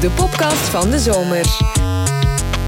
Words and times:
de 0.00 0.10
podcast 0.10 0.68
van 0.68 0.90
de 0.90 0.98
zomer. 0.98 1.44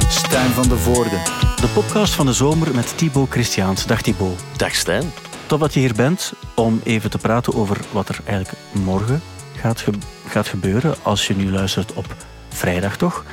Stijn 0.08 0.50
van 0.50 0.68
de 0.68 0.76
Voorde. 0.76 1.16
De 1.60 1.70
podcast 1.74 2.14
van 2.14 2.26
de 2.26 2.32
zomer 2.32 2.74
met 2.74 2.98
Thibaut 2.98 3.30
Christiaans. 3.30 3.86
Dag 3.86 4.02
Thibaut. 4.02 4.40
Dag 4.56 4.74
Stijn. 4.74 5.12
Top 5.46 5.60
dat 5.60 5.74
je 5.74 5.80
hier 5.80 5.94
bent 5.94 6.32
om 6.54 6.80
even 6.84 7.10
te 7.10 7.18
praten 7.18 7.54
over 7.54 7.80
wat 7.92 8.08
er 8.08 8.20
eigenlijk 8.24 8.58
morgen 8.72 9.22
gaat, 9.56 9.80
ge 9.80 9.92
gaat 10.26 10.48
gebeuren. 10.48 10.94
Als 11.02 11.26
je 11.26 11.36
nu 11.36 11.50
luistert 11.50 11.92
op 11.92 12.14
vrijdag 12.48 12.96
toch. 12.96 13.24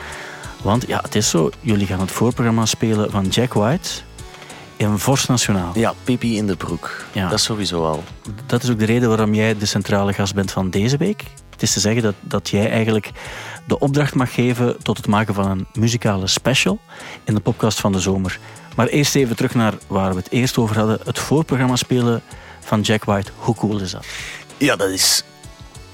Want 0.61 0.87
ja, 0.87 0.99
het 1.01 1.15
is 1.15 1.29
zo. 1.29 1.49
Jullie 1.59 1.87
gaan 1.87 1.99
het 1.99 2.11
voorprogramma 2.11 2.65
spelen 2.65 3.11
van 3.11 3.27
Jack 3.27 3.53
White 3.53 3.89
in 4.75 4.97
Vos 4.99 5.25
Nationaal. 5.25 5.71
Ja, 5.75 5.93
pipi 6.03 6.37
in 6.37 6.47
de 6.47 6.55
broek. 6.55 7.05
Ja. 7.11 7.29
Dat 7.29 7.39
is 7.39 7.43
sowieso 7.43 7.85
al. 7.85 8.03
Dat 8.45 8.63
is 8.63 8.69
ook 8.69 8.79
de 8.79 8.85
reden 8.85 9.09
waarom 9.09 9.33
jij 9.33 9.57
de 9.57 9.65
centrale 9.65 10.13
gast 10.13 10.35
bent 10.35 10.51
van 10.51 10.69
deze 10.69 10.97
week. 10.97 11.23
Het 11.49 11.63
is 11.63 11.73
te 11.73 11.79
zeggen 11.79 12.01
dat, 12.01 12.15
dat 12.21 12.49
jij 12.49 12.69
eigenlijk 12.69 13.11
de 13.65 13.79
opdracht 13.79 14.15
mag 14.15 14.33
geven 14.33 14.83
tot 14.83 14.97
het 14.97 15.07
maken 15.07 15.33
van 15.33 15.49
een 15.49 15.67
muzikale 15.73 16.27
special 16.27 16.79
in 17.23 17.33
de 17.33 17.39
podcast 17.39 17.79
van 17.79 17.91
de 17.91 17.99
zomer. 17.99 18.39
Maar 18.75 18.87
eerst 18.87 19.15
even 19.15 19.35
terug 19.35 19.53
naar 19.53 19.73
waar 19.87 20.09
we 20.09 20.17
het 20.17 20.31
eerst 20.31 20.57
over 20.57 20.77
hadden. 20.77 20.99
Het 21.03 21.19
voorprogramma 21.19 21.75
spelen 21.75 22.21
van 22.59 22.81
Jack 22.81 23.03
White. 23.03 23.31
Hoe 23.37 23.55
cool 23.55 23.79
is 23.79 23.91
dat? 23.91 24.05
Ja, 24.57 24.75
dat 24.75 24.89
is 24.89 25.23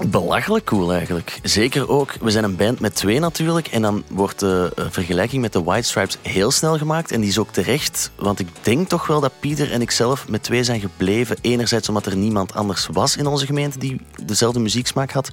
belachelijk 0.09 0.65
cool 0.65 0.91
eigenlijk. 0.93 1.39
Zeker 1.43 1.89
ook, 1.89 2.13
we 2.21 2.31
zijn 2.31 2.43
een 2.43 2.55
band 2.55 2.79
met 2.79 2.95
twee 2.95 3.19
natuurlijk. 3.19 3.67
En 3.67 3.81
dan 3.81 4.03
wordt 4.07 4.39
de 4.39 4.71
eh, 4.75 4.85
vergelijking 4.89 5.41
met 5.41 5.53
de 5.53 5.63
White 5.63 5.87
Stripes 5.87 6.17
heel 6.21 6.51
snel 6.51 6.77
gemaakt. 6.77 7.11
En 7.11 7.19
die 7.19 7.29
is 7.29 7.37
ook 7.37 7.51
terecht. 7.51 8.11
Want 8.15 8.39
ik 8.39 8.47
denk 8.61 8.89
toch 8.89 9.07
wel 9.07 9.19
dat 9.19 9.39
Pieter 9.39 9.71
en 9.71 9.81
ik 9.81 9.91
zelf 9.91 10.27
met 10.27 10.43
twee 10.43 10.63
zijn 10.63 10.79
gebleven. 10.79 11.37
Enerzijds 11.41 11.87
omdat 11.87 12.05
er 12.05 12.15
niemand 12.15 12.53
anders 12.53 12.87
was 12.91 13.17
in 13.17 13.27
onze 13.27 13.45
gemeente 13.45 13.79
die 13.79 14.01
dezelfde 14.23 14.59
muzieksmaak 14.59 15.11
had. 15.11 15.29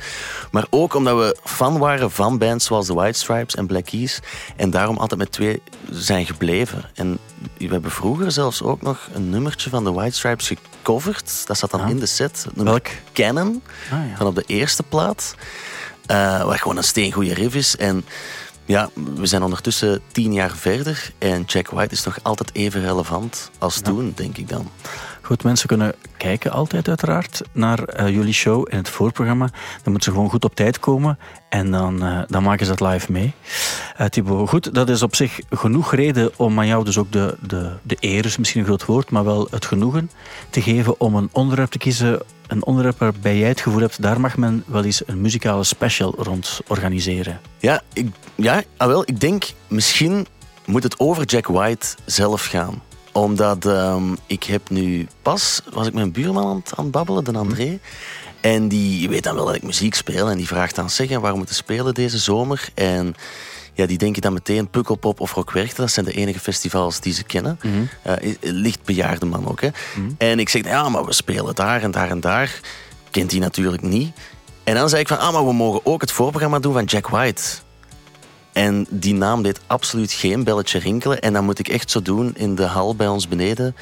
Maar 0.50 0.66
ook 0.70 0.94
omdat 0.94 1.16
we 1.16 1.36
fan 1.44 1.78
waren 1.78 2.10
van 2.10 2.38
bands 2.38 2.64
zoals 2.64 2.86
de 2.86 2.94
White 2.94 3.18
Stripes 3.18 3.54
en 3.54 3.66
Black 3.66 3.84
Keys. 3.84 4.20
En 4.56 4.70
daarom 4.70 4.96
altijd 4.96 5.20
met 5.20 5.32
twee 5.32 5.62
zijn 5.90 6.26
gebleven. 6.26 6.84
En 6.94 7.18
we 7.58 7.66
hebben 7.66 7.90
vroeger 7.90 8.32
zelfs 8.32 8.62
ook 8.62 8.82
nog 8.82 9.08
een 9.12 9.30
nummertje 9.30 9.70
van 9.70 9.84
de 9.84 9.92
White 9.92 10.16
Stripes 10.16 10.46
gecoverd. 10.48 11.46
Dat 11.46 11.58
zat 11.58 11.70
dan 11.70 11.80
Ah. 11.80 11.90
in 11.90 11.98
de 11.98 12.06
set. 12.06 12.42
Het 12.44 12.56
nummer 12.56 12.72
Welk? 12.74 12.88
Cannon 13.12 13.62
Ah, 13.92 14.08
ja. 14.10 14.16
van 14.16 14.26
op 14.26 14.34
de 14.34 14.44
eerste 14.46 14.82
plaat. 14.82 15.34
eh 16.06 16.44
waar 16.44 16.58
gewoon 16.58 16.76
een 16.76 16.84
steengoede 16.84 17.34
riff 17.34 17.54
is. 17.54 17.76
En 17.76 18.04
ja, 18.64 18.90
we 19.14 19.26
zijn 19.26 19.42
ondertussen 19.42 20.00
tien 20.12 20.32
jaar 20.32 20.50
verder. 20.56 21.12
En 21.18 21.42
Jack 21.46 21.68
White 21.70 21.94
is 21.94 22.04
nog 22.04 22.18
altijd 22.22 22.50
even 22.54 22.80
relevant 22.80 23.50
als 23.58 23.80
toen, 23.80 24.12
denk 24.16 24.36
ik 24.36 24.48
dan. 24.48 24.70
Goed, 25.28 25.44
mensen 25.44 25.68
kunnen 25.68 25.94
kijken 26.16 26.50
altijd 26.50 26.88
uiteraard 26.88 27.42
naar 27.52 27.84
eh, 27.84 28.08
jullie 28.08 28.32
show 28.32 28.66
in 28.70 28.76
het 28.76 28.88
voorprogramma. 28.88 29.46
Dan 29.82 29.92
moeten 29.92 30.02
ze 30.02 30.10
gewoon 30.10 30.30
goed 30.30 30.44
op 30.44 30.54
tijd 30.54 30.80
komen 30.80 31.18
en 31.48 31.70
dan, 31.70 32.02
eh, 32.02 32.20
dan 32.26 32.42
maken 32.42 32.66
ze 32.66 32.74
dat 32.74 32.92
live 32.92 33.12
mee. 33.12 33.32
Eh 33.96 34.06
Thibaut, 34.06 34.48
goed, 34.48 34.74
dat 34.74 34.88
is 34.88 35.02
op 35.02 35.14
zich 35.14 35.40
genoeg 35.50 35.94
reden 35.94 36.30
om 36.36 36.58
aan 36.58 36.66
jou 36.66 36.84
dus 36.84 36.98
ook 36.98 37.12
de, 37.12 37.36
de, 37.40 37.72
de 37.82 37.96
eer, 38.00 38.24
is 38.24 38.36
misschien 38.36 38.60
een 38.60 38.66
groot 38.66 38.84
woord, 38.84 39.10
maar 39.10 39.24
wel 39.24 39.48
het 39.50 39.64
genoegen 39.64 40.10
te 40.50 40.62
geven 40.62 41.00
om 41.00 41.14
een 41.14 41.28
onderwerp 41.32 41.70
te 41.70 41.78
kiezen. 41.78 42.20
Een 42.46 42.64
onderwerp 42.64 42.98
waarbij 42.98 43.38
jij 43.38 43.48
het 43.48 43.60
gevoel 43.60 43.80
hebt, 43.80 44.02
daar 44.02 44.20
mag 44.20 44.36
men 44.36 44.64
wel 44.66 44.84
eens 44.84 45.02
een 45.06 45.20
muzikale 45.20 45.64
special 45.64 46.14
rond 46.18 46.60
organiseren. 46.66 47.40
Ja, 47.58 47.82
ik, 47.92 48.06
ja 48.34 48.62
ah 48.76 48.88
wel, 48.88 49.02
ik 49.02 49.20
denk 49.20 49.44
misschien 49.66 50.26
moet 50.64 50.82
het 50.82 50.98
over 50.98 51.24
Jack 51.24 51.46
White 51.46 51.86
zelf 52.04 52.44
gaan. 52.44 52.82
Omdat 53.18 53.66
ehm, 53.66 54.14
ik 54.26 54.44
heb 54.44 54.70
nu 54.70 55.06
pas, 55.22 55.60
was 55.72 55.86
ik 55.86 55.92
met 55.92 56.02
een 56.02 56.12
buurman 56.12 56.46
aan 56.46 56.56
het, 56.56 56.72
aan 56.76 56.84
het 56.84 56.92
babbelen, 56.92 57.24
de 57.24 57.38
André. 57.38 57.78
En 58.40 58.68
die 58.68 59.08
weet 59.08 59.22
dan 59.22 59.34
wel 59.34 59.44
dat 59.44 59.54
ik 59.54 59.62
muziek 59.62 59.94
speel. 59.94 60.30
En 60.30 60.36
die 60.36 60.46
vraagt 60.46 60.74
dan, 60.74 60.90
zeg, 60.90 61.10
en 61.10 61.20
waar 61.20 61.30
we 61.30 61.36
moeten 61.36 61.54
spelen 61.54 61.94
deze 61.94 62.18
zomer? 62.18 62.68
En 62.74 63.14
ja, 63.74 63.86
die 63.86 63.98
denken 63.98 64.22
dan 64.22 64.32
meteen 64.32 64.70
Pukkelpop 64.70 65.20
of 65.20 65.32
Rockwerchter. 65.32 65.80
Dat 65.80 65.90
zijn 65.90 66.06
de 66.06 66.12
enige 66.12 66.40
festivals 66.40 67.00
die 67.00 67.12
ze 67.12 67.22
kennen. 67.22 67.58
Eh, 68.02 68.34
licht 68.40 68.84
bejaarde 68.84 69.26
man 69.26 69.48
ook, 69.48 69.60
hè. 69.60 69.68
En 70.18 70.38
ik 70.38 70.48
zeg, 70.48 70.64
ja, 70.64 70.88
maar 70.88 71.04
we 71.04 71.12
spelen 71.12 71.54
daar 71.54 71.82
en 71.82 71.90
daar 71.90 72.10
en 72.10 72.20
daar. 72.20 72.60
Kent 73.10 73.30
hij 73.30 73.40
natuurlijk 73.40 73.82
niet. 73.82 74.16
En 74.64 74.74
dan 74.74 74.88
zei 74.88 75.00
ik 75.00 75.08
van, 75.08 75.18
ah, 75.18 75.32
maar 75.32 75.46
we 75.46 75.52
mogen 75.52 75.80
ook 75.84 76.00
het 76.00 76.12
voorprogramma 76.12 76.58
doen 76.58 76.72
van 76.72 76.84
Jack 76.84 77.08
White. 77.08 77.42
En 78.52 78.86
die 78.90 79.14
naam 79.14 79.42
deed 79.42 79.60
absoluut 79.66 80.12
geen 80.12 80.44
belletje 80.44 80.78
rinkelen. 80.78 81.20
En 81.20 81.32
dan 81.32 81.44
moet 81.44 81.58
ik 81.58 81.68
echt 81.68 81.90
zo 81.90 82.02
doen 82.02 82.34
in 82.36 82.54
de 82.54 82.64
hal 82.64 82.96
bij 82.96 83.08
ons 83.08 83.28
beneden. 83.28 83.76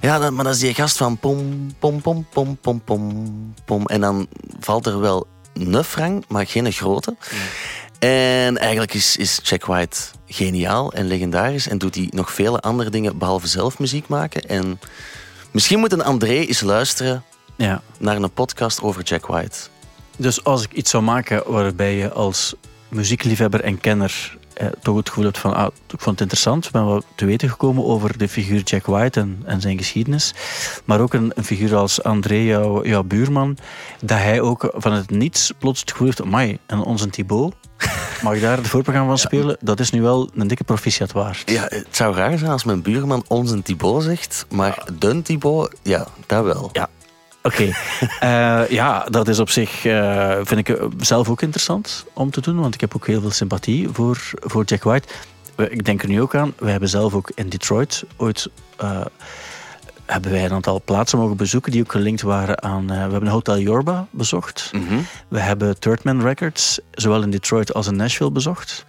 Ja, 0.00 0.30
maar 0.30 0.44
dat 0.44 0.54
is 0.54 0.60
die 0.60 0.74
gast 0.74 0.96
van 0.96 1.18
pom, 1.18 1.70
pom, 1.78 2.00
pom, 2.00 2.26
pom, 2.30 2.56
pom, 2.60 2.80
pom, 2.84 3.54
pom. 3.64 3.86
En 3.86 4.00
dan 4.00 4.26
valt 4.60 4.86
er 4.86 5.00
wel 5.00 5.26
een 5.52 5.84
frank, 5.84 6.24
maar 6.28 6.46
geen 6.46 6.72
grote. 6.72 7.16
En 7.98 8.58
eigenlijk 8.58 8.94
is, 8.94 9.16
is 9.16 9.40
Jack 9.42 9.64
White 9.64 9.98
geniaal 10.26 10.92
en 10.92 11.06
legendarisch. 11.06 11.68
En 11.68 11.78
doet 11.78 11.94
hij 11.94 12.08
nog 12.10 12.32
vele 12.32 12.60
andere 12.60 12.90
dingen 12.90 13.18
behalve 13.18 13.46
zelf 13.46 13.78
muziek 13.78 14.08
maken. 14.08 14.42
En 14.48 14.80
misschien 15.50 15.78
moet 15.78 15.92
een 15.92 16.04
André 16.04 16.32
eens 16.34 16.60
luisteren 16.60 17.22
Ja. 17.56 17.82
naar 17.98 18.16
een 18.16 18.32
podcast 18.32 18.82
over 18.82 19.02
Jack 19.02 19.26
White. 19.26 19.58
Dus 20.16 20.44
als 20.44 20.62
ik 20.62 20.72
iets 20.72 20.90
zou 20.90 21.02
maken 21.02 21.42
waarbij 21.52 21.94
je 21.96 22.12
als 22.12 22.54
muziekliefhebber 22.88 23.60
en 23.60 23.80
kenner 23.80 24.38
eh, 24.54 24.66
toch 24.82 24.96
het 24.96 25.08
gevoel 25.08 25.24
hebt 25.24 25.38
van, 25.38 25.54
ah, 25.54 25.66
ik 25.66 26.00
vond 26.00 26.04
het 26.04 26.20
interessant, 26.20 26.64
ik 26.64 26.70
ben 26.70 26.86
wel 26.86 27.02
te 27.14 27.24
weten 27.24 27.48
gekomen 27.48 27.84
over 27.84 28.18
de 28.18 28.28
figuur 28.28 28.62
Jack 28.62 28.86
White 28.86 29.20
en, 29.20 29.42
en 29.44 29.60
zijn 29.60 29.78
geschiedenis, 29.78 30.34
maar 30.84 31.00
ook 31.00 31.14
een, 31.14 31.32
een 31.34 31.44
figuur 31.44 31.76
als 31.76 32.02
André, 32.02 32.34
jouw, 32.34 32.84
jouw 32.84 33.02
buurman, 33.02 33.56
dat 34.00 34.18
hij 34.18 34.40
ook 34.40 34.72
van 34.74 34.92
het 34.92 35.10
niets 35.10 35.52
plots 35.58 35.80
het 35.80 35.90
gevoel 35.90 36.06
heeft, 36.06 36.22
amai, 36.22 36.58
en 36.66 36.78
onze 36.78 37.10
Thibaut, 37.10 37.54
mag 38.22 38.34
ik 38.34 38.40
daar 38.40 38.56
het 38.56 38.68
voorprogramma 38.68 39.08
van 39.08 39.18
spelen? 39.18 39.56
Dat 39.60 39.80
is 39.80 39.90
nu 39.90 40.02
wel 40.02 40.30
een 40.34 40.48
dikke 40.48 40.64
proficiat 40.64 41.12
waard. 41.12 41.50
Ja, 41.50 41.64
het 41.68 41.86
zou 41.90 42.14
raar 42.14 42.38
zijn 42.38 42.50
als 42.50 42.64
mijn 42.64 42.82
buurman 42.82 43.24
onze 43.28 43.62
Thibaut 43.62 44.02
zegt, 44.02 44.46
maar 44.50 44.86
dun 44.92 45.22
Thibaut, 45.22 45.74
ja, 45.82 46.06
dat 46.26 46.44
wel. 46.44 46.70
Ja. 46.72 46.88
Oké, 47.46 47.70
Eh, 48.20 48.68
ja, 48.68 49.06
dat 49.10 49.28
is 49.28 49.38
op 49.38 49.48
zich, 49.50 49.84
eh, 49.84 50.38
vind 50.42 50.68
ik 50.68 50.68
eh, 50.68 50.84
zelf 50.98 51.28
ook 51.28 51.42
interessant 51.42 52.04
om 52.12 52.30
te 52.30 52.40
doen, 52.40 52.60
want 52.60 52.74
ik 52.74 52.80
heb 52.80 52.96
ook 52.96 53.06
heel 53.06 53.20
veel 53.20 53.30
sympathie 53.30 53.88
voor, 53.92 54.30
voor 54.40 54.64
Jack 54.64 54.82
White. 54.82 55.08
Ik 55.56 55.84
denk 55.84 56.02
er 56.02 56.08
nu 56.08 56.20
ook 56.20 56.34
aan, 56.34 56.54
we 56.58 56.70
hebben 56.70 56.88
zelf 56.88 57.14
ook 57.14 57.30
in 57.34 57.48
Detroit 57.48 58.04
ooit, 58.16 58.48
hebben 60.06 60.30
wij 60.30 60.44
een 60.44 60.52
aantal 60.52 60.80
plaatsen 60.84 61.18
mogen 61.18 61.36
bezoeken 61.36 61.72
die 61.72 61.82
ook 61.82 61.90
gelinkt 61.92 62.22
waren 62.22 62.62
aan, 62.62 62.90
eh, 62.90 63.04
we 63.06 63.12
hebben 63.12 63.26
Hotel 63.26 63.58
Yorba 63.58 64.06
bezocht. 64.10 64.70
Mhm. 64.72 64.94
We 65.28 65.40
hebben 65.40 65.78
Thirdman 65.78 66.22
Records, 66.22 66.78
zowel 66.92 67.22
in 67.22 67.30
Detroit 67.30 67.74
als 67.74 67.86
in 67.86 67.96
Nashville 67.96 68.30
bezocht. 68.30 68.84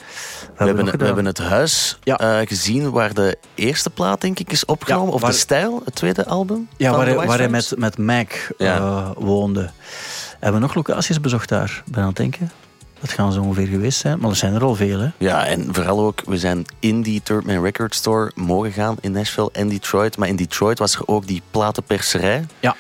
We, 0.58 0.66
hebben, 0.66 0.98
we 0.98 1.06
hebben 1.06 1.26
het 1.26 1.38
huis 1.38 2.00
Ja. 2.04 2.18
eh, 2.18 2.48
gezien 2.48 2.92
waar 2.92 3.14
de 3.14 3.38
eerste 3.56 3.90
plaat, 3.90 4.22
denk 4.22 4.40
ik, 4.40 4.52
is 4.52 4.66
opgenomen. 4.66 5.08
Ja, 5.08 5.14
of 5.14 5.22
waar- 5.22 5.32
de 5.32 5.38
stijl, 5.38 5.82
het 5.86 5.96
tweede 5.96 6.26
album. 6.26 6.68
Ja, 6.78 6.92
waar 6.92 7.06
hij, 7.06 7.16
waar 7.16 7.38
hij 7.38 7.50
met, 7.50 7.74
met 7.78 7.98
Mac 7.98 8.32
Ja. 8.58 8.76
eh, 8.78 9.10
woonde. 9.18 9.70
Hebben 10.40 10.60
we 10.62 10.66
nog 10.68 10.76
locaties 10.76 11.22
bezocht 11.22 11.50
daar? 11.50 11.84
Ben 11.92 12.02
aan 12.02 12.08
het 12.08 12.16
denken. 12.18 12.52
Dat 13.06 13.14
gaan 13.14 13.32
ze 13.32 13.42
ongeveer 13.42 13.68
geweest 13.68 14.00
zijn. 14.00 14.20
Maar 14.20 14.30
er 14.30 14.36
zijn 14.36 14.54
er 14.54 14.64
al 14.64 14.76
veel, 14.76 15.00
hè? 15.00 15.10
Ja, 15.18 15.46
en 15.46 15.74
vooral 15.74 16.00
ook, 16.00 16.22
we 16.26 16.38
zijn 16.38 16.66
in 16.80 17.02
die 17.02 17.22
Third 17.24 17.46
Man 17.46 17.64
Record 17.64 17.96
Store 17.96 18.32
mogen 18.36 18.72
gaan 18.72 18.98
in 19.02 19.12
Nashville 19.12 19.50
en 19.52 19.70
Detroit. 19.70 20.18
Maar 20.18 20.28
in 20.28 20.36
Detroit 20.36 20.80
was 20.80 20.96
er 20.96 21.08
ook 21.08 21.28
die 21.28 21.42
platenperserij. 21.52 22.46
Ja. 22.60 22.76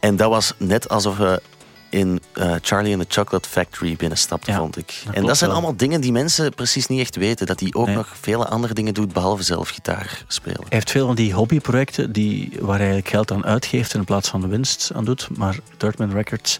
En 0.00 0.16
dat 0.16 0.30
was 0.30 0.54
net 0.58 0.88
alsof 0.88 1.16
we 1.16 1.42
in 1.88 2.20
eh, 2.32 2.54
Charlie 2.62 2.96
and 2.96 3.08
the 3.08 3.14
Chocolate 3.20 3.48
Factory 3.48 3.96
binnenstapten, 3.96 4.52
Ja, 4.52 4.58
vond 4.58 4.76
ik. 4.78 5.00
dat 5.04 5.14
en 5.14 5.26
dat 5.26 5.36
zijn 5.38 5.50
allemaal 5.50 5.76
dingen 5.76 6.00
die 6.00 6.12
mensen 6.12 6.54
precies 6.54 6.86
niet 6.86 7.00
echt 7.00 7.16
weten. 7.16 7.46
Dat 7.46 7.60
hij 7.60 7.68
ook 7.72 7.86
Nee. 7.86 7.94
nog 7.94 8.12
vele 8.20 8.46
andere 8.46 8.74
dingen 8.74 8.94
doet, 8.94 9.12
behalve 9.12 9.42
zelf 9.42 9.68
gitaar 9.68 10.24
spelen. 10.26 10.56
Hij 10.60 10.66
heeft 10.68 10.90
veel 10.90 11.06
van 11.06 11.14
die 11.14 11.32
hobbyprojecten 11.32 12.12
die, 12.12 12.48
waar 12.60 12.78
hij 12.78 12.86
eigenlijk 12.86 13.08
geld 13.08 13.30
aan 13.32 13.44
uitgeeft 13.44 13.94
in 13.94 14.04
plaats 14.04 14.28
van 14.28 14.40
de 14.40 14.46
winst 14.46 14.90
aan 14.94 15.04
doet. 15.04 15.28
Maar 15.36 15.58
Thirdman 15.76 16.12
Records 16.12 16.58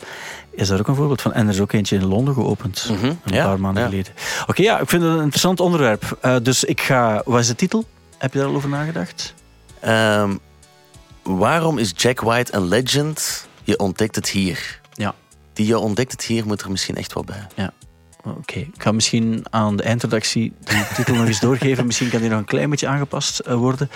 is 0.50 0.68
daar 0.68 0.78
ook 0.78 0.88
een 0.88 0.94
voorbeeld 0.94 1.22
van. 1.22 1.32
En 1.32 1.46
er 1.46 1.52
is 1.54 1.60
ook 1.60 1.72
eentje 1.72 1.96
in 1.96 2.06
Londen 2.06 2.34
geopend, 2.34 2.86
Mhm, 2.90 3.04
een 3.04 3.18
ja, 3.24 3.44
paar 3.46 3.60
maanden 3.60 3.82
ja. 3.82 3.88
geleden. 3.88 4.12
Oké, 4.46 4.62
ja, 4.62 4.78
ik 4.80 4.88
vind 4.88 5.02
het 5.02 5.10
een 5.12 5.18
interessant 5.20 5.60
onderwerp. 5.60 6.18
Eh, 6.20 6.36
dus 6.42 6.64
ik 6.64 6.80
ga... 6.80 7.22
Wat 7.24 7.40
is 7.40 7.46
de 7.46 7.54
titel? 7.54 7.84
Heb 8.18 8.32
je 8.32 8.38
daar 8.38 8.48
al 8.48 8.54
over 8.54 8.68
nagedacht? 8.68 9.34
Ehm, 9.80 10.36
waarom 11.22 11.78
is 11.78 11.92
Jack 11.96 12.20
White 12.20 12.54
een 12.54 12.68
legend? 12.68 13.46
Je 13.64 13.78
ontdekt 13.78 14.14
het 14.14 14.28
hier. 14.28 14.80
Ja. 15.56 15.64
Die 15.64 15.66
je 15.66 15.78
ontdekt 15.78 16.12
het 16.12 16.24
hier 16.24 16.46
moet 16.46 16.62
er 16.62 16.70
misschien 16.70 16.96
echt 16.96 17.12
wel 17.12 17.24
bij. 17.24 17.70
Oké, 18.38 18.58
ik 18.58 18.82
ga 18.82 18.92
misschien 18.92 19.44
aan 19.50 19.76
de 19.76 19.82
eindredactie 19.82 20.52
die 20.64 20.84
titel 20.94 21.14
nog 21.14 21.26
eens 21.26 21.40
doorgeven. 21.40 21.86
Misschien 21.86 22.08
kan 22.10 22.20
die 22.20 22.28
nog 22.30 22.38
een 22.38 22.44
klein 22.44 22.70
beetje 22.70 22.86
aangepast 22.88 23.38
eh, 23.38 23.54
worden. 23.54 23.90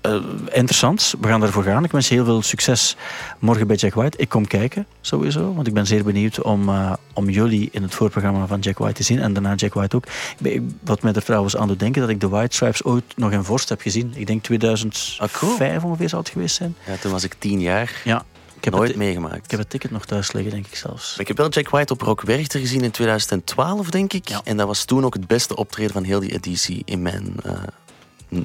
Eh, 0.00 0.14
interessant, 0.52 1.14
we 1.20 1.28
gaan 1.28 1.40
daarvoor 1.40 1.62
gaan. 1.62 1.84
Ik 1.84 1.90
wens 1.92 2.08
je 2.08 2.14
heel 2.14 2.24
veel 2.24 2.42
succes 2.42 2.96
morgen 3.38 3.66
bij 3.66 3.76
Jack 3.76 3.94
White. 3.94 4.18
Ik 4.18 4.28
kom 4.28 4.46
kijken, 4.46 4.86
sowieso, 5.00 5.54
want 5.54 5.66
ik 5.66 5.74
ben 5.74 5.86
zeer 5.86 6.04
benieuwd 6.04 6.40
om, 6.42 6.68
eh, 6.68 6.92
om 7.14 7.30
jullie 7.30 7.68
in 7.72 7.82
het 7.82 7.94
voorprogramma 7.94 8.46
van 8.46 8.60
Jack 8.60 8.78
White 8.78 8.94
te 8.94 9.02
zien. 9.02 9.18
En 9.20 9.32
daarna 9.32 9.54
Jack 9.54 9.74
White 9.74 9.96
ook. 9.96 10.04
Ben- 10.38 10.78
Wat 10.84 11.02
mij 11.02 11.12
er 11.12 11.24
trouwens 11.24 11.56
aan 11.56 11.68
doet 11.68 11.78
denken, 11.78 12.00
dat 12.00 12.10
ik 12.10 12.20
de 12.20 12.28
White 12.28 12.54
Stripes 12.54 12.84
ooit 12.84 13.04
nog 13.16 13.32
in 13.32 13.44
Vorst 13.44 13.68
heb 13.68 13.80
gezien. 13.80 14.12
Ik 14.16 14.26
denk 14.26 14.42
2005 14.42 15.20
Ah, 15.20 15.28
cool. 15.32 15.80
ongeveer 15.82 16.08
zal 16.08 16.18
het 16.18 16.28
geweest 16.28 16.56
zijn. 16.56 16.76
Ja, 16.86 16.96
toen 16.96 17.12
was 17.12 17.24
ik 17.24 17.34
tien 17.38 17.60
jaar. 17.60 18.00
Ja, 18.04 18.24
heb 18.64 18.74
Nooit 18.74 18.88
het, 18.88 18.98
meegemaakt. 18.98 19.44
Ik 19.44 19.50
heb 19.50 19.60
het 19.60 19.70
ticket 19.70 19.90
nog 19.90 20.04
thuis 20.04 20.32
liggen, 20.32 20.52
denk 20.52 20.66
ik 20.66 20.76
zelfs. 20.76 21.18
Ik 21.18 21.28
heb 21.28 21.36
wel 21.36 21.48
Jack 21.48 21.68
White 21.68 21.92
op 21.92 22.00
Rock 22.00 22.20
Werchter 22.20 22.60
gezien 22.60 22.82
in 22.82 22.90
2012, 22.90 23.90
denk 23.90 24.12
ik. 24.12 24.28
Ja. 24.28 24.40
En 24.44 24.56
dat 24.56 24.66
was 24.66 24.84
toen 24.84 25.04
ook 25.04 25.14
het 25.14 25.26
beste 25.26 25.56
optreden 25.56 25.92
van 25.92 26.02
heel 26.02 26.20
die 26.20 26.32
editie, 26.32 26.82
in 26.84 27.02
mijn, 27.02 27.34
eh, 27.42 27.52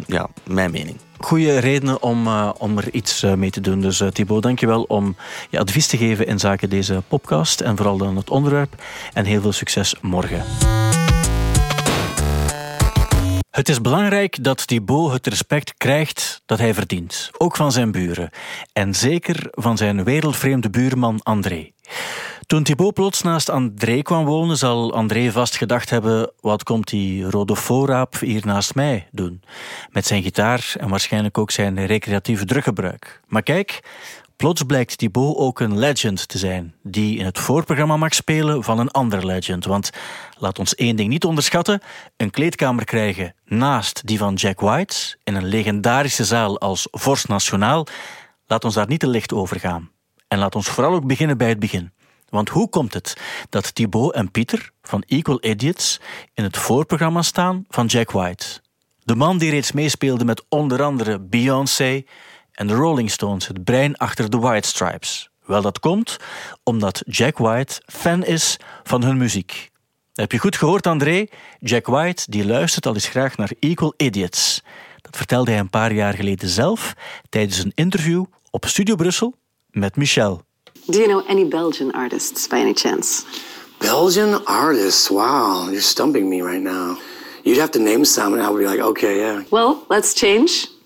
ja, 0.05 0.29
mijn 0.43 0.71
mening. 0.71 0.97
Goede 1.19 1.57
redenen 1.57 2.01
om, 2.01 2.27
eh, 2.27 2.49
om 2.57 2.77
er 2.77 2.93
iets 2.93 3.23
eh, 3.23 3.33
mee 3.33 3.49
te 3.49 3.61
doen. 3.61 3.81
Dus 3.81 4.01
uh, 4.01 4.07
Thibaut, 4.07 4.43
dankjewel 4.43 4.83
om 4.83 5.15
je 5.49 5.59
advies 5.59 5.87
te 5.87 5.97
geven 5.97 6.27
in 6.27 6.39
zaken 6.39 6.69
deze 6.69 7.03
podcast 7.07 7.61
en 7.61 7.77
vooral 7.77 7.97
dan 7.97 8.15
het 8.15 8.29
onderwerp. 8.29 8.83
En 9.13 9.25
heel 9.25 9.41
veel 9.41 9.51
succes 9.51 9.95
morgen. 10.01 10.43
Het 13.59 13.69
is 13.69 13.81
belangrijk 13.81 14.43
dat 14.43 14.67
Thibaut 14.67 15.11
het 15.11 15.27
respect 15.27 15.73
krijgt 15.77 16.41
dat 16.45 16.59
hij 16.59 16.73
verdient. 16.73 17.29
Ook 17.37 17.55
van 17.55 17.71
zijn 17.71 17.91
buren. 17.91 18.29
En 18.73 18.93
zeker 18.93 19.47
van 19.51 19.77
zijn 19.77 20.03
wereldvreemde 20.03 20.69
buurman 20.69 21.19
André. 21.23 21.71
Toen 22.45 22.63
Thibaut 22.63 22.93
plots 22.93 23.21
naast 23.21 23.49
André 23.49 24.01
kwam 24.01 24.25
wonen, 24.25 24.57
zal 24.57 24.93
André 24.93 25.31
vast 25.31 25.57
gedacht 25.57 25.89
hebben: 25.89 26.31
wat 26.41 26.63
komt 26.63 26.89
die 26.89 27.29
rode 27.29 27.55
voorraap 27.55 28.19
hier 28.19 28.45
naast 28.45 28.75
mij 28.75 29.07
doen? 29.11 29.41
Met 29.89 30.05
zijn 30.05 30.23
gitaar 30.23 30.73
en 30.77 30.89
waarschijnlijk 30.89 31.37
ook 31.37 31.51
zijn 31.51 31.85
recreatieve 31.85 32.45
druggebruik. 32.45 33.21
Maar 33.27 33.43
kijk, 33.43 33.79
plots 34.39 34.63
blijkt 34.63 34.97
Thibaut 34.97 35.35
ook 35.37 35.59
een 35.59 35.79
legend 35.79 36.27
te 36.27 36.37
zijn, 36.37 36.73
die 36.83 37.17
in 37.17 37.25
het 37.25 37.39
voorprogramma 37.39 37.97
mag 37.97 38.13
spelen 38.13 38.63
van 38.63 38.79
een 38.79 38.91
ander 38.91 39.25
legend. 39.25 39.65
Want 39.65 39.89
laat 40.37 40.59
ons 40.59 40.75
één 40.75 40.95
ding 40.95 41.09
niet 41.09 41.23
onderschatten: 41.23 41.81
een 42.17 42.29
kleedkamer 42.29 42.85
krijgen 42.85 43.35
naast 43.45 44.07
die 44.07 44.17
van 44.17 44.33
Jack 44.33 44.59
White 44.59 45.17
in 45.23 45.35
een 45.35 45.45
legendarische 45.45 46.25
zaal 46.25 46.59
als 46.59 46.87
Vorst 46.91 47.27
Nationaal. 47.27 47.87
Laat 48.45 48.63
ons 48.63 48.73
daar 48.73 48.87
niet 48.87 48.99
te 48.99 49.07
licht 49.07 49.33
over 49.33 49.59
gaan. 49.59 49.89
En 50.27 50.37
laat 50.37 50.55
ons 50.55 50.69
vooral 50.69 50.93
ook 50.93 51.07
beginnen 51.07 51.37
bij 51.37 51.49
het 51.49 51.59
begin. 51.59 51.91
Want 52.29 52.49
hoe 52.49 52.69
komt 52.69 52.93
het 52.93 53.17
dat 53.49 53.75
Thibaut 53.75 54.13
en 54.13 54.31
Pieter 54.31 54.71
van 54.81 55.03
Equal 55.07 55.45
Idiots 55.45 55.99
in 56.33 56.43
het 56.43 56.57
voorprogramma 56.57 57.21
staan 57.21 57.65
van 57.67 57.85
Jack 57.85 58.11
White? 58.11 58.61
De 59.03 59.15
man 59.15 59.37
die 59.37 59.51
reeds 59.51 59.71
meespeelde 59.71 60.25
met 60.25 60.43
onder 60.49 60.83
andere 60.83 61.19
Beyoncé 61.19 62.03
en 62.59 62.67
de 62.67 62.73
Rolling 62.73 63.11
Stones, 63.11 63.47
het 63.47 63.63
brein 63.63 63.97
achter 63.97 64.29
de 64.29 64.37
White 64.37 64.67
Stripes. 64.67 65.29
Wel, 65.45 65.61
dat 65.61 65.79
komt 65.79 66.17
omdat 66.63 67.01
Jack 67.05 67.37
White 67.37 67.81
fan 67.85 68.23
is 68.23 68.57
van 68.83 69.03
hun 69.03 69.17
muziek. 69.17 69.69
Heb 70.13 70.31
je 70.31 70.37
goed 70.37 70.57
gehoord, 70.57 70.87
André? 70.87 71.27
Jack 71.59 71.85
White 71.85 72.23
die 72.29 72.45
luistert 72.45 72.85
al 72.85 72.93
eens 72.93 73.07
graag 73.07 73.37
naar 73.37 73.51
Equal 73.59 73.93
Idiots. 73.97 74.61
Dat 75.01 75.17
vertelde 75.17 75.51
hij 75.51 75.59
een 75.59 75.69
paar 75.69 75.93
jaar 75.93 76.13
geleden 76.13 76.49
zelf 76.49 76.93
tijdens 77.29 77.57
een 77.57 77.71
interview 77.75 78.23
op 78.51 78.65
Studio 78.65 78.95
Brussel 78.95 79.33
met 79.71 79.95
Michel. 79.95 80.41
Do 80.85 80.97
you 80.97 81.07
know 81.07 81.29
any 81.29 81.47
Belgian 81.47 81.91
artists 81.91 82.47
by 82.47 82.55
any 82.55 82.73
chance? 82.73 83.23
Belgian 83.77 84.45
artists. 84.45 85.07
Wow, 85.07 85.63
you're 85.63 85.81
stumping 85.81 86.29
me 86.29 86.43
right 86.51 86.63
now. 86.63 86.97
You'd 87.43 87.59
have 87.59 87.71
to 87.71 87.79
name 87.79 88.05
some, 88.05 88.37
and 88.37 88.41
I 88.41 88.51
would 88.51 88.65
be 88.65 88.71
like, 88.71 88.83
okay, 88.83 89.17
yeah. 89.17 89.41
Well, 89.49 89.75
let's 89.89 90.13
change 90.13 90.78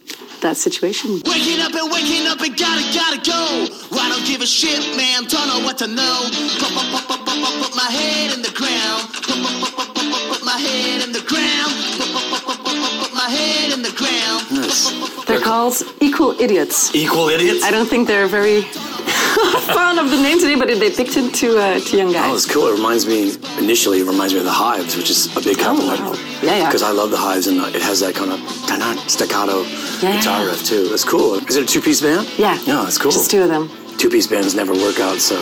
that 0.44 0.58
situation. 0.58 1.24
Waking 1.26 1.64
up 1.64 1.74
and 1.74 1.88
waking 1.90 2.28
up 2.28 2.40
and 2.44 2.52
gotta, 2.60 2.84
gotta 2.92 3.20
go. 3.24 3.72
I 3.96 4.12
don't 4.12 4.28
give 4.28 4.42
a 4.42 4.46
shit, 4.46 4.84
man. 5.00 5.24
Don't 5.26 5.48
know 5.48 5.64
what 5.64 5.80
to 5.80 5.88
know. 5.88 6.28
Put, 6.60 6.72
put, 6.76 6.88
put, 6.92 7.04
put, 7.08 7.20
put, 7.26 7.38
put, 7.40 7.54
put 7.64 7.74
my 7.76 7.90
head 7.90 8.36
in 8.36 8.44
the 8.44 8.52
ground. 8.52 9.08
Put, 9.24 9.40
put, 9.40 9.56
put, 9.64 9.72
put, 9.74 9.88
put, 9.96 10.08
put, 10.12 10.24
put 10.30 10.42
my 10.44 10.60
head 10.60 11.02
in 11.02 11.12
the 11.16 11.24
ground. 11.24 11.72
Put, 11.96 12.12
put, 12.12 12.26
put, 12.30 12.44
put, 12.44 12.60
put, 12.60 12.76
put, 12.76 12.94
put 13.02 13.14
my 13.16 13.30
head 13.32 13.72
in 13.72 13.82
the 13.82 13.96
ground. 13.96 14.44
They're 15.28 15.40
called 15.40 15.82
Equal 16.02 16.36
Idiots. 16.40 16.94
Equal 16.94 17.30
idiots. 17.30 17.64
I 17.64 17.72
don't 17.72 17.88
think 17.88 18.08
they're 18.08 18.28
very 18.28 18.68
fond 19.74 20.00
of 20.00 20.10
the 20.10 20.18
name 20.18 20.40
today, 20.40 20.56
but 20.56 20.68
they 20.68 20.90
picked 20.92 21.18
it 21.18 21.34
to, 21.36 21.58
uh, 21.58 21.80
to 21.80 21.98
young 21.98 22.12
guys. 22.12 22.26
Oh, 22.26 22.34
guys. 22.34 22.44
it's 22.46 22.54
cool. 22.54 22.68
It 22.68 22.74
reminds 22.74 23.06
me, 23.06 23.34
initially, 23.58 24.00
it 24.00 24.06
reminds 24.06 24.34
me 24.34 24.40
of 24.40 24.46
the 24.46 24.52
Hives, 24.52 24.96
which 24.96 25.10
is 25.10 25.36
a 25.36 25.42
big 25.42 25.58
compliment. 25.60 26.00
wow. 26.00 26.14
Yeah, 26.42 26.58
yeah. 26.58 26.66
Because 26.68 26.82
I 26.84 26.92
love 26.92 27.12
the 27.12 27.18
Hives, 27.18 27.48
and 27.48 27.60
it 27.76 27.82
has 27.82 28.00
that 28.02 28.16
kind 28.16 28.32
of 28.32 28.40
staccato 29.10 29.64
Yeah. 30.02 30.18
guitar 30.18 30.46
riff, 30.46 30.64
too. 30.66 30.90
It's 30.92 31.04
cool. 31.04 31.36
Is 31.48 31.56
it 31.56 31.64
a 31.64 31.66
two 31.68 31.82
piece 31.82 32.02
band? 32.02 32.28
Yeah. 32.38 32.58
No, 32.68 32.84
that's 32.84 32.98
cool. 32.98 33.12
Just 33.12 33.32
two 33.32 33.42
of 33.44 33.50
them. 33.50 33.70
Two 33.98 34.10
piece 34.10 34.28
bands 34.28 34.54
never 34.56 34.74
work 34.74 35.00
out, 35.00 35.20
so 35.20 35.36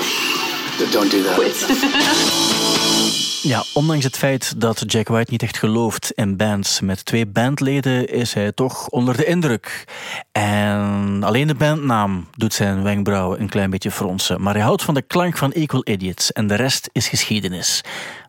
don't 0.92 1.10
do 1.12 1.24
that. 1.24 2.98
Ja, 3.44 3.64
ondanks 3.74 4.04
het 4.04 4.18
feit 4.18 4.62
dat 4.62 4.84
Jack 4.88 5.08
White 5.08 5.32
niet 5.32 5.44
echt 5.44 5.58
gelooft 5.58 6.12
in 6.12 6.38
bands 6.38 6.82
met 6.82 7.06
twee 7.06 7.26
bandleden, 7.26 8.08
is 8.10 8.34
hij 8.34 8.52
toch 8.52 8.88
onder 8.88 9.18
de 9.18 9.26
indruk. 9.26 9.86
En 10.32 11.24
alleen 11.24 11.48
de 11.48 11.56
bandnaam 11.56 12.28
doet 12.36 12.54
zijn 12.54 12.84
wenkbrauwen 12.84 13.42
een 13.42 13.50
klein 13.50 13.70
beetje 13.70 13.92
fronsen. 13.92 14.42
Maar 14.42 14.54
hij 14.54 14.64
houdt 14.64 14.84
van 14.84 14.94
de 14.94 15.02
klank 15.02 15.38
van 15.38 15.52
Equal 15.52 15.82
Idiots 15.84 16.32
en 16.32 16.48
de 16.48 16.56
rest 16.56 16.90
is 16.92 17.08
geschiedenis. 17.08 17.84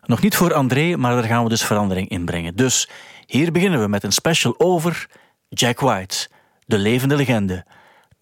Nog 0.05 0.21
niet 0.21 0.35
voor 0.35 0.53
André, 0.53 0.95
maar 0.97 1.13
daar 1.13 1.23
gaan 1.23 1.43
we 1.43 1.49
dus 1.49 1.63
verandering 1.63 2.09
in 2.09 2.25
brengen. 2.25 2.55
Dus 2.55 2.89
hier 3.25 3.51
beginnen 3.51 3.81
we 3.81 3.87
met 3.87 4.03
een 4.03 4.11
special 4.11 4.55
over 4.57 5.07
Jack 5.49 5.79
White, 5.79 6.27
de 6.65 6.77
levende 6.77 7.15
legende. 7.15 7.65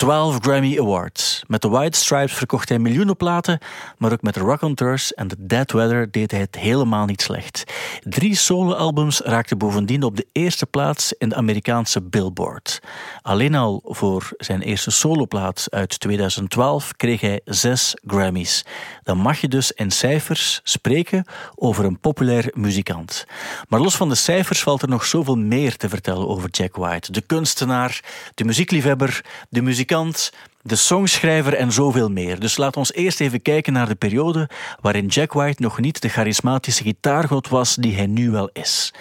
12 0.02 0.38
Grammy 0.40 0.80
Awards. 0.80 1.44
Met 1.48 1.62
de 1.62 1.70
White 1.70 1.98
Stripes 1.98 2.34
verkocht 2.34 2.70
hij 2.70 2.80
miljoenen 2.80 3.18
platen, 3.18 3.60
maar 3.98 4.12
ook 4.12 4.22
met 4.22 4.34
de 4.34 4.40
Raconteurs 4.40 5.14
en 5.14 5.28
The 5.28 5.36
Dead 5.40 5.72
Weather 5.72 6.12
deed 6.12 6.32
hij 6.32 6.40
het 6.40 6.56
helemaal 6.56 7.06
niet 7.06 7.22
slecht. 7.22 7.64
Drie 8.00 8.36
soloalbums 8.36 9.20
raakten 9.20 9.58
bovendien 9.58 10.04
op 10.04 10.16
de 10.16 10.28
eerste 10.32 10.66
plaats 10.66 11.14
in 11.14 11.30
de 11.30 11.36
Amerikaanse 11.36 12.02
Billboard. 12.02 12.80
Alleen 13.22 13.56
al 13.56 13.82
voor 13.86 14.30
zijn 14.38 14.62
eerste 14.62 14.92
soloplaat 14.92 15.68
uit 15.70 16.00
2012 16.00 16.96
kreeg 16.96 17.22
hij 17.22 17.42
zes 17.46 17.96
Grammys. 18.06 18.66
Dan 19.04 19.18
mag 19.18 19.42
je 19.42 19.48
dus 19.48 19.72
in 19.72 19.92
cijfers 19.92 20.60
spreken 20.64 21.26
over 21.56 21.86
een 21.86 22.00
populair 22.00 22.52
muzikant. 22.54 23.26
Maar 23.68 23.80
los 23.80 23.96
van 23.96 24.10
de 24.10 24.16
cijfers 24.16 24.64
valt 24.64 24.82
er 24.82 24.90
nog 24.90 25.06
zoveel 25.06 25.38
meer 25.38 25.78
te 25.78 25.90
vertellen 25.90 26.28
over 26.28 26.50
Jack 26.50 26.76
White. 26.76 27.12
De 27.12 27.22
kunstenaar, 27.22 28.04
de 28.36 28.44
muziekliefhebber, 28.44 29.26
de 29.50 29.62
muzikant, 29.92 30.32
de 30.64 30.76
songschrijver 30.76 31.54
en 31.54 31.72
zoveel 31.72 32.10
meer. 32.10 32.40
Dus 32.40 32.58
laat 32.58 32.78
ons 32.78 32.94
eerst 32.94 33.20
even 33.20 33.42
kijken 33.42 33.74
naar 33.74 33.88
de 33.88 33.96
periode 33.96 34.50
waarin 34.82 35.08
Jack 35.08 35.34
White 35.34 35.62
nog 35.62 35.80
niet 35.80 36.02
de 36.02 36.10
charismatische 36.10 36.84
gitaargod 36.84 37.50
was 37.50 37.76
die 37.76 37.96
hij 37.96 38.08
nu 38.08 38.32
wel 38.32 38.50
is. 38.54 38.94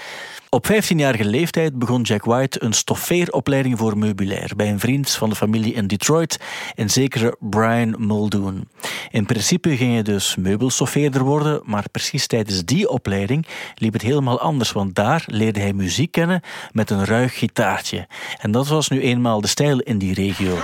Op 0.53 0.67
15-jarige 0.67 1.25
leeftijd 1.25 1.79
begon 1.79 2.03
Jack 2.03 2.25
White 2.25 2.63
een 2.65 2.73
stoffeeropleiding 2.73 3.79
voor 3.79 3.99
meubilair 3.99 4.51
bij 4.57 4.69
een 4.69 4.81
vriend 4.81 5.11
van 5.11 5.29
de 5.29 5.35
familie 5.35 5.73
in 5.73 5.87
Detroit, 5.87 6.41
een 6.75 6.91
zekere 6.91 7.37
Brian 7.41 7.95
Muldoon. 7.99 8.69
In 9.11 9.27
principe 9.27 9.77
ging 9.77 9.93
hij 9.93 10.03
dus 10.03 10.37
meubelstoffeerder 10.37 11.23
worden, 11.23 11.61
maar 11.65 11.85
precies 11.91 12.27
tijdens 12.27 12.65
die 12.65 12.89
opleiding 12.89 13.47
liep 13.75 13.93
het 13.93 14.03
helemaal 14.03 14.41
anders, 14.41 14.73
want 14.73 14.95
daar 14.95 15.25
leerde 15.27 15.61
hij 15.61 15.73
muziek 15.73 16.13
kennen 16.13 16.43
met 16.73 16.91
een 16.91 17.05
ruig 17.05 17.39
gitaartje. 17.39 18.07
En 18.39 18.51
dat 18.51 18.69
was 18.69 18.89
nu 18.89 19.01
eenmaal 19.01 19.41
de 19.41 19.49
stijl 19.49 19.81
in 19.81 19.99
die 19.99 20.15
regio. 20.15 20.59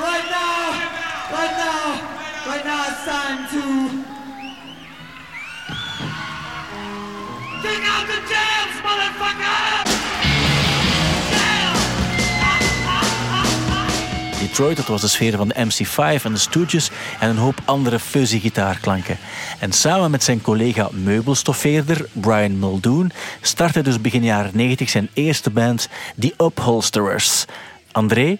Dat 14.56 14.86
was 14.86 15.00
de 15.00 15.08
sfeer 15.08 15.36
van 15.36 15.48
de 15.48 15.54
MC5 15.54 16.22
en 16.22 16.32
de 16.32 16.38
Stooges 16.38 16.90
en 17.20 17.28
een 17.28 17.36
hoop 17.36 17.60
andere 17.64 17.98
fuzzy 17.98 18.40
gitaarklanken. 18.40 19.18
En 19.58 19.72
samen 19.72 20.10
met 20.10 20.24
zijn 20.24 20.40
collega 20.40 20.88
meubelstoffeerder 20.92 22.08
Brian 22.12 22.58
Muldoon 22.58 23.10
startte 23.40 23.82
dus 23.82 24.00
begin 24.00 24.24
jaren 24.24 24.50
90 24.54 24.88
zijn 24.88 25.08
eerste 25.12 25.50
band, 25.50 25.88
The 26.18 26.34
Upholsterers. 26.38 27.44
André, 27.92 28.38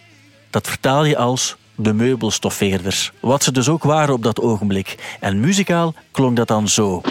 dat 0.51 0.67
vertaal 0.67 1.05
je 1.05 1.17
als 1.17 1.57
de 1.75 1.93
meubelstoffeerders. 1.93 3.13
Wat 3.21 3.43
ze 3.43 3.53
dus 3.53 3.69
ook 3.69 3.83
waren 3.83 4.15
op 4.15 4.23
dat 4.23 4.41
ogenblik. 4.41 5.17
En 5.21 5.41
muzikaal 5.41 5.95
klonk 6.11 6.37
dat 6.37 6.49
dan 6.49 6.69
zo. 6.69 7.03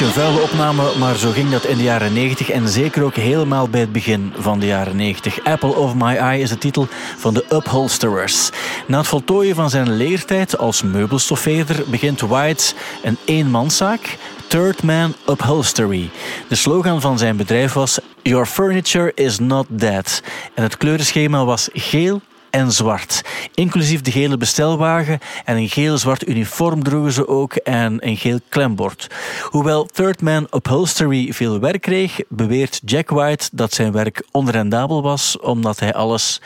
Een 0.00 0.12
vuile 0.12 0.40
opname, 0.40 0.92
maar 0.98 1.16
zo 1.16 1.30
ging 1.30 1.50
dat 1.50 1.64
in 1.64 1.76
de 1.76 1.82
jaren 1.82 2.12
90 2.12 2.50
en 2.50 2.68
zeker 2.68 3.02
ook 3.02 3.14
helemaal 3.14 3.68
bij 3.68 3.80
het 3.80 3.92
begin 3.92 4.32
van 4.38 4.60
de 4.60 4.66
jaren 4.66 4.96
90. 4.96 5.44
Apple 5.44 5.74
of 5.74 5.94
My 5.94 6.14
Eye 6.16 6.42
is 6.42 6.48
de 6.48 6.58
titel 6.58 6.88
van 7.16 7.34
de 7.34 7.44
Upholsterers. 7.52 8.50
Na 8.86 8.98
het 8.98 9.06
voltooien 9.06 9.54
van 9.54 9.70
zijn 9.70 9.96
leertijd 9.96 10.58
als 10.58 10.82
meubelstoffeerder 10.82 11.84
begint 11.86 12.20
White 12.20 12.74
een 13.02 13.16
eenmanszaak 13.24 14.18
Third 14.48 14.82
Man 14.82 15.14
Upholstery. 15.28 16.10
De 16.48 16.54
slogan 16.54 17.00
van 17.00 17.18
zijn 17.18 17.36
bedrijf 17.36 17.72
was 17.72 17.98
Your 18.22 18.46
furniture 18.46 19.12
is 19.14 19.38
not 19.38 19.66
dead. 19.68 20.22
En 20.54 20.62
het 20.62 20.76
kleurenschema 20.76 21.44
was 21.44 21.68
geel, 21.72 22.20
en 22.50 22.72
zwart. 22.72 23.22
Inclusief 23.54 24.00
de 24.00 24.10
gele 24.10 24.36
bestelwagen 24.36 25.18
en 25.44 25.56
een 25.56 25.68
geel-zwart 25.68 26.28
uniform 26.28 26.82
droegen 26.82 27.12
ze 27.12 27.28
ook 27.28 27.54
en 27.54 28.06
een 28.06 28.16
geel 28.16 28.38
klembord. 28.48 29.06
Hoewel 29.42 29.86
Third 29.86 30.22
Man 30.22 30.46
Upholstery 30.50 31.32
veel 31.32 31.60
werk 31.60 31.80
kreeg, 31.80 32.20
beweert 32.28 32.80
Jack 32.84 33.10
White 33.10 33.48
dat 33.52 33.72
zijn 33.72 33.92
werk 33.92 34.26
onrendabel 34.30 35.02
was 35.02 35.38
omdat 35.38 35.80
hij 35.80 35.94
alles 35.94 36.40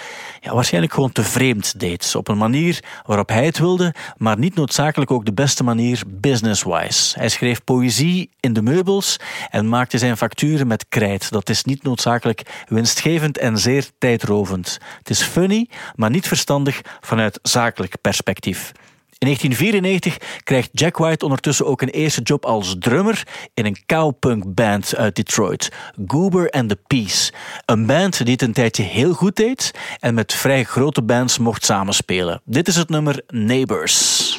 ja, 0.44 0.54
waarschijnlijk 0.54 0.92
gewoon 0.92 1.12
te 1.12 1.22
vreemd 1.22 1.80
deed. 1.80 2.14
Op 2.14 2.28
een 2.28 2.38
manier 2.38 2.84
waarop 3.06 3.28
hij 3.28 3.44
het 3.44 3.58
wilde, 3.58 3.94
maar 4.16 4.38
niet 4.38 4.54
noodzakelijk 4.54 5.10
ook 5.10 5.24
de 5.24 5.32
beste 5.32 5.64
manier 5.64 6.02
business-wise. 6.06 7.18
Hij 7.18 7.28
schreef 7.28 7.64
poëzie 7.64 8.30
in 8.40 8.52
de 8.52 8.62
meubels 8.62 9.16
en 9.50 9.68
maakte 9.68 9.98
zijn 9.98 10.16
facturen 10.16 10.66
met 10.66 10.86
krijt. 10.88 11.30
Dat 11.30 11.48
is 11.48 11.64
niet 11.64 11.82
noodzakelijk 11.82 12.64
winstgevend 12.68 13.38
en 13.38 13.58
zeer 13.58 13.86
tijdrovend. 13.98 14.78
Het 14.98 15.10
is 15.10 15.22
funny, 15.22 15.68
maar 15.94 16.10
niet 16.10 16.28
verstandig 16.28 16.80
vanuit 17.00 17.38
zakelijk 17.42 18.00
perspectief. 18.00 18.72
In 19.18 19.26
1994 19.26 20.40
krijgt 20.44 20.68
Jack 20.72 20.96
White 20.96 21.24
ondertussen 21.24 21.66
ook 21.66 21.82
een 21.82 21.88
eerste 21.88 22.22
job 22.22 22.44
als 22.44 22.76
drummer 22.78 23.26
in 23.54 23.66
een 23.66 23.76
cowpunk 23.86 24.54
band 24.54 24.96
uit 24.96 25.16
Detroit, 25.16 25.68
Goober 26.06 26.50
and 26.50 26.68
the 26.68 26.78
Peace. 26.86 27.32
Een 27.64 27.86
band 27.86 28.24
die 28.24 28.32
het 28.32 28.42
een 28.42 28.52
tijdje 28.52 28.82
heel 28.82 29.12
goed 29.12 29.36
deed 29.36 29.70
en 30.00 30.14
met 30.14 30.32
vrij 30.32 30.64
grote 30.64 31.02
bands 31.02 31.38
mocht 31.38 31.64
samenspelen. 31.64 32.40
Dit 32.44 32.68
is 32.68 32.76
het 32.76 32.88
nummer 32.88 33.22
neighbors, 33.26 34.38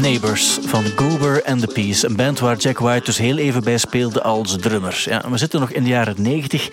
Neighbors 0.00 0.58
van 0.62 0.84
Goober 0.84 1.44
and 1.44 1.60
the 1.60 1.66
Peace. 1.66 2.06
Een 2.06 2.16
band 2.16 2.38
waar 2.38 2.56
Jack 2.56 2.78
White 2.78 3.04
dus 3.04 3.18
heel 3.18 3.36
even 3.36 3.64
bij 3.64 3.78
speelde 3.78 4.22
als 4.22 4.56
drummer. 4.56 5.02
Ja, 5.04 5.30
we 5.30 5.38
zitten 5.38 5.60
nog 5.60 5.70
in 5.70 5.82
de 5.82 5.88
jaren 5.88 6.22
90. 6.22 6.70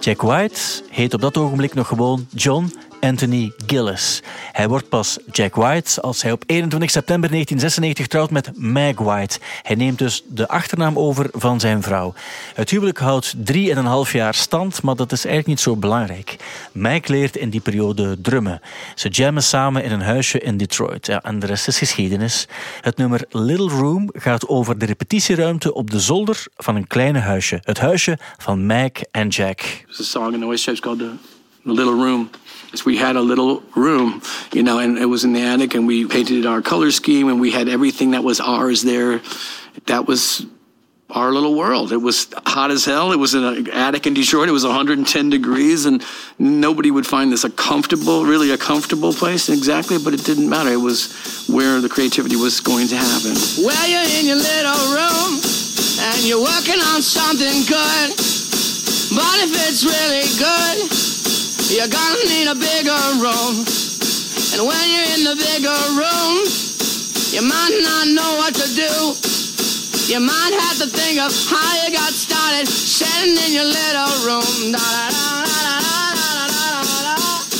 Jack 0.00 0.22
White 0.22 0.60
heet 0.90 1.14
op 1.14 1.20
dat 1.20 1.36
ogenblik 1.36 1.74
nog 1.74 1.86
gewoon 1.88 2.26
John 2.34 2.72
Anthony 3.00 3.52
Gillis. 3.66 4.22
Hij 4.52 4.68
wordt 4.68 4.88
pas 4.88 5.18
Jack 5.32 5.54
White 5.54 6.00
als 6.00 6.22
hij 6.22 6.32
op 6.32 6.42
21 6.46 6.90
september 6.90 7.30
1996 7.30 8.06
trouwt 8.06 8.30
met 8.30 8.50
Meg 8.54 8.98
White. 8.98 9.38
Hij 9.62 9.76
neemt 9.76 9.98
dus 9.98 10.22
de 10.28 10.48
achternaam 10.48 10.98
over 10.98 11.28
van 11.32 11.60
zijn 11.60 11.82
vrouw. 11.82 12.14
Het 12.54 12.70
huwelijk 12.70 12.98
houdt 12.98 13.34
drie 13.36 13.70
en 13.70 13.76
een 13.76 13.84
half 13.84 14.12
jaar 14.12 14.34
stand, 14.34 14.82
maar 14.82 14.96
dat 14.96 15.12
is 15.12 15.24
eigenlijk 15.24 15.46
niet 15.46 15.60
zo 15.60 15.76
belangrijk. 15.76 16.36
Meg 16.72 17.06
leert 17.06 17.36
in 17.36 17.50
die 17.50 17.60
periode 17.60 18.20
drummen. 18.20 18.60
Ze 18.94 19.08
jammen 19.08 19.42
samen 19.42 19.84
in 19.84 19.92
een 19.92 20.02
huisje 20.02 20.38
in 20.38 20.56
Detroit. 20.56 21.06
Ja, 21.06 21.22
en 21.22 21.38
de 21.38 21.46
rest 21.46 21.68
is 21.68 21.78
geschiedenis. 21.78 22.48
Het 22.80 22.96
nummer 22.96 23.24
Little 23.30 23.68
Room 23.68 24.10
gaat 24.12 24.48
over 24.48 24.78
de 24.78 24.86
repetitieruimte 24.86 25.74
op 25.74 25.90
de 25.90 26.00
zolder 26.00 26.44
van 26.56 26.76
een 26.76 26.86
kleine 26.86 27.18
huisje. 27.18 27.60
Het 27.62 27.78
huisje 27.78 28.18
van 28.36 28.66
Meg 28.66 28.90
en 29.10 29.28
Jack. 29.28 29.84
Song 29.88 30.32
in 30.32 30.80
called 30.80 31.35
A 31.66 31.72
little 31.72 31.94
Room. 31.94 32.30
We 32.84 32.98
had 32.98 33.16
a 33.16 33.22
little 33.22 33.62
room, 33.74 34.20
you 34.52 34.62
know, 34.62 34.78
and 34.78 34.98
it 34.98 35.06
was 35.06 35.24
in 35.24 35.32
the 35.32 35.40
attic, 35.40 35.74
and 35.74 35.86
we 35.86 36.04
painted 36.04 36.44
our 36.44 36.60
color 36.60 36.90
scheme, 36.90 37.28
and 37.28 37.40
we 37.40 37.50
had 37.50 37.68
everything 37.68 38.10
that 38.10 38.22
was 38.22 38.38
ours 38.38 38.82
there. 38.82 39.22
That 39.86 40.06
was 40.06 40.44
our 41.08 41.32
little 41.32 41.54
world. 41.54 41.92
It 41.92 41.98
was 41.98 42.28
hot 42.44 42.70
as 42.70 42.84
hell. 42.84 43.12
It 43.12 43.16
was 43.16 43.34
in 43.34 43.44
an 43.44 43.70
attic 43.70 44.06
in 44.06 44.12
Detroit. 44.12 44.48
It 44.48 44.52
was 44.52 44.64
110 44.64 45.30
degrees, 45.30 45.86
and 45.86 46.04
nobody 46.38 46.90
would 46.90 47.06
find 47.06 47.32
this 47.32 47.44
a 47.44 47.50
comfortable, 47.50 48.26
really 48.26 48.50
a 48.50 48.58
comfortable 48.58 49.12
place 49.12 49.48
exactly, 49.48 49.96
but 49.98 50.12
it 50.12 50.24
didn't 50.24 50.48
matter. 50.48 50.70
It 50.70 50.76
was 50.76 51.46
where 51.48 51.80
the 51.80 51.88
creativity 51.88 52.36
was 52.36 52.60
going 52.60 52.88
to 52.88 52.96
happen. 52.96 53.32
Well, 53.64 53.88
you're 53.88 54.18
in 54.20 54.26
your 54.26 54.36
little 54.36 54.92
room 54.92 55.40
and 56.12 56.22
you're 56.24 56.42
working 56.42 56.80
on 56.92 57.00
something 57.00 57.64
good. 57.64 58.10
But 59.16 59.38
if 59.40 59.54
it's 59.54 59.84
really 59.84 60.26
good, 60.36 61.15
you're 61.68 61.88
gonna 61.88 62.24
need 62.30 62.46
a 62.46 62.54
bigger 62.54 63.02
room. 63.18 63.66
And 64.54 64.62
when 64.62 64.84
you're 64.86 65.10
in 65.18 65.24
the 65.24 65.34
bigger 65.34 65.74
room, 65.98 66.46
you 67.34 67.42
might 67.42 67.76
not 67.82 68.06
know 68.14 68.36
what 68.38 68.54
to 68.54 68.66
do. 68.74 68.92
You 70.06 70.20
might 70.20 70.54
have 70.62 70.78
to 70.78 70.86
think 70.86 71.18
of 71.18 71.34
how 71.50 71.74
you 71.82 71.92
got 71.92 72.12
started 72.12 72.68
sitting 72.68 73.36
in 73.44 73.52
your 73.52 73.64
little 73.64 74.14
room. 74.26 74.72
Da, 74.72 74.78
da, 74.78 75.44
da, 75.44 75.76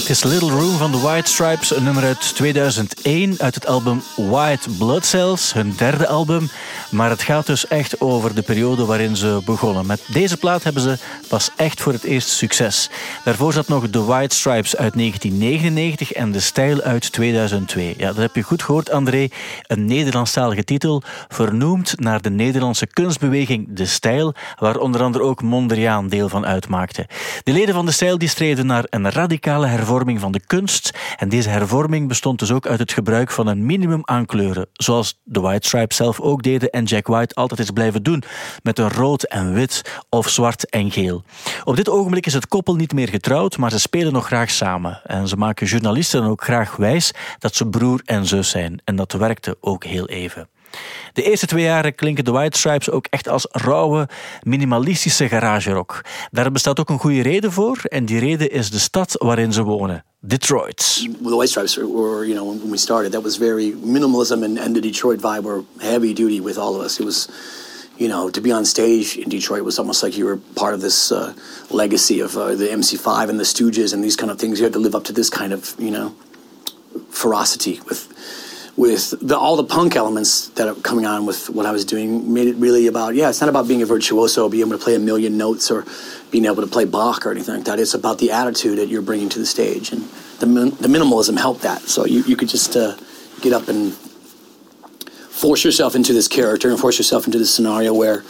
Het 0.06 0.16
is 0.16 0.22
Little 0.22 0.50
Room 0.50 0.78
van 0.78 0.92
de 0.92 0.98
White 0.98 1.30
Stripes, 1.30 1.76
een 1.76 1.82
nummer 1.82 2.04
uit 2.04 2.34
2001 2.34 3.34
uit 3.38 3.54
het 3.54 3.66
album 3.66 4.02
White 4.16 4.70
Blood 4.70 5.06
Cells, 5.06 5.52
hun 5.52 5.74
derde 5.76 6.06
album. 6.06 6.50
Maar 6.90 7.10
het 7.10 7.22
gaat 7.22 7.46
dus 7.46 7.68
echt 7.68 8.00
over 8.00 8.34
de 8.34 8.42
periode 8.42 8.84
waarin 8.84 9.16
ze 9.16 9.40
begonnen. 9.44 9.86
Met 9.86 10.04
deze 10.06 10.36
plaat 10.36 10.62
hebben 10.62 10.82
ze 10.82 10.98
pas 11.28 11.50
echt 11.56 11.80
voor 11.80 11.92
het 11.92 12.04
eerst 12.04 12.28
succes. 12.28 12.90
Daarvoor 13.24 13.52
zat 13.52 13.68
nog 13.68 13.88
The 13.90 14.04
White 14.04 14.34
Stripes 14.36 14.76
uit 14.76 14.94
1999 14.94 16.12
en 16.12 16.32
De 16.32 16.40
Stijl 16.40 16.80
uit 16.80 17.12
2002. 17.12 17.94
Ja, 17.98 18.06
dat 18.06 18.16
heb 18.16 18.34
je 18.34 18.42
goed 18.42 18.62
gehoord, 18.62 18.90
André. 18.90 19.28
Een 19.62 19.84
Nederlandstalige 19.84 20.64
titel, 20.64 21.02
vernoemd 21.28 22.00
naar 22.00 22.22
de 22.22 22.30
Nederlandse 22.30 22.86
kunstbeweging 22.86 23.66
De 23.70 23.86
Stijl, 23.86 24.34
waar 24.58 24.76
onder 24.76 25.02
andere 25.02 25.24
ook 25.24 25.42
Mondriaan 25.42 26.08
deel 26.08 26.28
van 26.28 26.46
uitmaakte. 26.46 27.06
De 27.42 27.52
leden 27.52 27.74
van 27.74 27.86
De 27.86 27.92
Stijl 27.92 28.18
die 28.18 28.28
streden 28.28 28.66
naar 28.66 28.86
een 28.90 29.10
radicale 29.10 29.66
hervorming 29.66 30.20
van 30.20 30.32
de 30.32 30.40
kunst. 30.46 30.90
En 31.16 31.28
deze 31.28 31.48
hervorming 31.48 32.08
bestond 32.08 32.38
dus 32.38 32.52
ook 32.52 32.66
uit 32.66 32.78
het 32.78 32.92
gebruik 32.92 33.30
van 33.30 33.46
een 33.46 33.66
minimum 33.66 34.00
aan 34.04 34.26
kleuren, 34.26 34.66
zoals 34.72 35.20
de 35.24 35.40
White 35.40 35.66
Stripes 35.66 35.96
zelf 35.96 36.20
ook 36.20 36.42
deden 36.42 36.70
en 36.76 36.84
Jack 36.84 37.06
White 37.06 37.34
altijd 37.34 37.60
is 37.60 37.70
blijven 37.70 38.02
doen, 38.02 38.22
met 38.62 38.78
een 38.78 38.90
rood 38.90 39.22
en 39.22 39.52
wit 39.52 40.00
of 40.08 40.28
zwart 40.28 40.70
en 40.70 40.90
geel. 40.90 41.24
Op 41.64 41.76
dit 41.76 41.88
ogenblik 41.88 42.26
is 42.26 42.34
het 42.34 42.48
koppel 42.48 42.74
niet 42.74 42.92
meer 42.92 43.08
getrouwd, 43.08 43.56
maar 43.56 43.70
ze 43.70 43.80
spelen 43.80 44.12
nog 44.12 44.26
graag 44.26 44.50
samen. 44.50 45.00
En 45.04 45.28
ze 45.28 45.36
maken 45.36 45.66
journalisten 45.66 46.22
ook 46.22 46.42
graag 46.42 46.76
wijs 46.76 47.12
dat 47.38 47.54
ze 47.54 47.66
broer 47.68 48.00
en 48.04 48.26
zus 48.26 48.50
zijn. 48.50 48.80
En 48.84 48.96
dat 48.96 49.12
werkte 49.12 49.56
ook 49.60 49.84
heel 49.84 50.08
even. 50.08 50.48
De 51.12 51.22
eerste 51.22 51.46
twee 51.46 51.64
jaren 51.64 51.94
klinken 51.94 52.24
de 52.24 52.30
White 52.30 52.58
Stripes 52.58 52.90
ook 52.90 53.06
echt 53.06 53.28
als 53.28 53.48
rauwe, 53.50 54.08
minimalistische 54.42 55.28
garagerock. 55.28 56.04
Daar 56.30 56.52
bestaat 56.52 56.80
ook 56.80 56.88
een 56.88 56.98
goede 56.98 57.22
reden 57.22 57.52
voor, 57.52 57.78
en 57.82 58.04
die 58.04 58.18
reden 58.18 58.50
is 58.50 58.70
de 58.70 58.78
stad 58.78 59.14
waarin 59.18 59.52
ze 59.52 59.62
wonen. 59.62 60.04
Detroit. 60.26 60.78
the 61.02 61.36
White 61.36 61.48
Stripes 61.48 61.76
were, 61.76 62.24
you 62.24 62.34
know, 62.34 62.44
when 62.44 62.70
we 62.70 62.78
started, 62.78 63.12
that 63.12 63.20
was 63.20 63.36
very 63.36 63.72
minimalism, 63.72 64.44
and, 64.44 64.58
and 64.58 64.74
the 64.74 64.80
Detroit 64.80 65.20
vibe 65.20 65.44
were 65.44 65.64
heavy 65.80 66.14
duty 66.14 66.40
with 66.40 66.58
all 66.58 66.74
of 66.74 66.80
us. 66.80 66.98
It 66.98 67.04
was, 67.04 67.28
you 67.96 68.08
know, 68.08 68.30
to 68.30 68.40
be 68.40 68.50
on 68.50 68.64
stage 68.64 69.16
in 69.16 69.28
Detroit 69.28 69.62
was 69.62 69.78
almost 69.78 70.02
like 70.02 70.16
you 70.16 70.24
were 70.24 70.38
part 70.56 70.74
of 70.74 70.80
this 70.80 71.12
uh, 71.12 71.34
legacy 71.70 72.20
of 72.20 72.36
uh, 72.36 72.54
the 72.54 72.66
MC5 72.66 73.28
and 73.28 73.38
the 73.38 73.44
Stooges 73.44 73.94
and 73.94 74.02
these 74.02 74.16
kind 74.16 74.30
of 74.30 74.38
things. 74.38 74.58
You 74.58 74.64
had 74.64 74.72
to 74.72 74.78
live 74.78 74.94
up 74.94 75.04
to 75.04 75.12
this 75.12 75.30
kind 75.30 75.52
of, 75.52 75.74
you 75.78 75.90
know, 75.90 76.16
ferocity 77.10 77.80
with 77.88 78.12
with 78.76 79.14
the, 79.22 79.38
all 79.38 79.56
the 79.56 79.64
punk 79.64 79.96
elements 79.96 80.48
that 80.50 80.68
are 80.68 80.74
coming 80.74 81.06
on 81.06 81.24
with 81.24 81.48
what 81.48 81.64
I 81.64 81.72
was 81.72 81.84
doing 81.84 82.34
made 82.34 82.46
it 82.46 82.56
really 82.56 82.86
about 82.86 83.14
yeah 83.14 83.30
it's 83.30 83.40
not 83.40 83.48
about 83.48 83.66
being 83.66 83.80
a 83.80 83.86
virtuoso 83.86 84.48
being 84.48 84.66
able 84.66 84.76
to 84.78 84.84
play 84.84 84.94
a 84.94 84.98
million 84.98 85.38
notes 85.38 85.70
or 85.70 85.86
being 86.30 86.44
able 86.44 86.62
to 86.62 86.66
play 86.66 86.84
Bach 86.84 87.24
or 87.24 87.30
anything 87.30 87.54
like 87.54 87.64
that. 87.64 87.78
It's 87.78 87.94
about 87.94 88.18
the 88.18 88.30
attitude 88.32 88.78
that 88.78 88.88
you're 88.88 89.02
bringing 89.02 89.28
to 89.30 89.38
the 89.38 89.46
stage 89.46 89.92
and 89.92 90.02
the, 90.38 90.46
the 90.46 90.88
minimalism 90.88 91.38
helped 91.38 91.62
that. 91.62 91.82
So 91.82 92.04
you, 92.04 92.22
you 92.24 92.36
could 92.36 92.48
just 92.48 92.76
uh, 92.76 92.96
get 93.40 93.52
up 93.52 93.68
and 93.68 93.94
force 93.94 95.64
yourself 95.64 95.94
into 95.94 96.12
this 96.12 96.28
character 96.28 96.70
and 96.70 96.78
force 96.78 96.98
yourself 96.98 97.26
into 97.26 97.38
this 97.38 97.54
scenario 97.54 97.94
where 97.94 98.22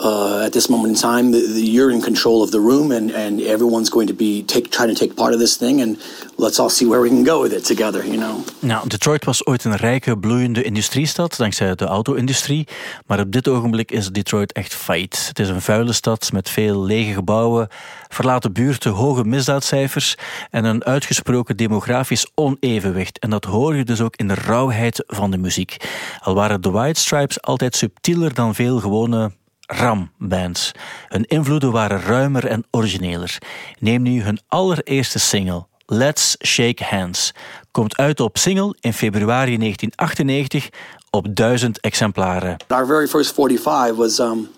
uh, 0.00 0.44
at 0.44 0.52
this 0.52 0.68
moment 0.68 0.96
in 0.96 1.00
time, 1.00 1.30
the, 1.30 1.40
the, 1.40 1.60
you're 1.60 1.92
in 1.94 2.00
control 2.00 2.42
of 2.42 2.50
the 2.50 2.60
room, 2.60 2.90
and, 2.90 3.10
and 3.10 3.40
everyone's 3.40 3.90
going 3.90 4.08
to 4.08 4.14
be 4.14 4.42
take, 4.42 4.70
trying 4.70 4.88
to 4.88 4.94
take 4.94 5.14
part 5.14 5.32
of 5.32 5.38
this 5.38 5.56
thing, 5.56 5.80
and 5.80 5.96
let's 6.36 6.58
all 6.58 6.68
see 6.68 6.86
where 6.86 7.00
we 7.00 7.08
can 7.08 7.24
go 7.24 7.42
with 7.42 7.52
it 7.52 7.64
together, 7.64 8.06
you 8.06 8.16
know. 8.16 8.44
Nou, 8.58 8.88
Detroit 8.88 9.24
was 9.24 9.46
ooit 9.46 9.64
een 9.64 9.76
rijke, 9.76 10.18
bloeiende 10.18 10.62
industriestad, 10.62 11.36
dankzij 11.36 11.74
de 11.74 11.84
auto-industrie. 11.84 12.66
Maar 13.06 13.20
op 13.20 13.32
dit 13.32 13.48
ogenblik 13.48 13.90
is 13.90 14.08
Detroit 14.08 14.52
echt 14.52 14.74
failliet. 14.74 15.24
Het 15.28 15.38
is 15.38 15.48
een 15.48 15.62
vuile 15.62 15.92
stad 15.92 16.32
met 16.32 16.48
veel 16.48 16.82
lege 16.82 17.12
gebouwen, 17.12 17.68
verlaten 18.08 18.52
buurten, 18.52 18.90
hoge 18.90 19.24
misdaadcijfers 19.24 20.14
en 20.50 20.64
een 20.64 20.84
uitgesproken 20.84 21.56
demografisch 21.56 22.30
onevenwicht. 22.34 23.18
En 23.18 23.30
dat 23.30 23.44
hoor 23.44 23.76
je 23.76 23.84
dus 23.84 24.00
ook 24.00 24.16
in 24.16 24.28
de 24.28 24.34
rauwheid 24.34 25.04
van 25.06 25.30
de 25.30 25.38
muziek. 25.38 25.76
Al 26.20 26.34
waren 26.34 26.60
de 26.60 26.70
White 26.70 27.00
Stripes 27.00 27.42
altijd 27.42 27.76
subtieler 27.76 28.34
dan 28.34 28.54
veel 28.54 28.80
gewone 28.80 29.32
ram-bands. 29.72 30.72
Hun 31.08 31.24
invloeden 31.24 31.72
waren 31.72 32.00
ruimer 32.02 32.46
en 32.46 32.64
origineler. 32.70 33.38
Neem 33.78 34.02
nu 34.02 34.22
hun 34.22 34.40
allereerste 34.48 35.18
single, 35.18 35.66
Let's 35.86 36.36
Shake 36.46 36.84
Hands. 36.84 37.32
Komt 37.70 37.96
uit 37.96 38.20
op 38.20 38.38
single 38.38 38.76
in 38.80 38.92
februari 38.92 39.58
1998 39.58 40.68
op 41.10 41.26
duizend 41.36 41.80
exemplaren. 41.80 42.56
Our 42.68 42.86
very 42.86 43.08
first 43.08 43.34
45 43.34 43.96
was 43.96 44.18
um, 44.18 44.48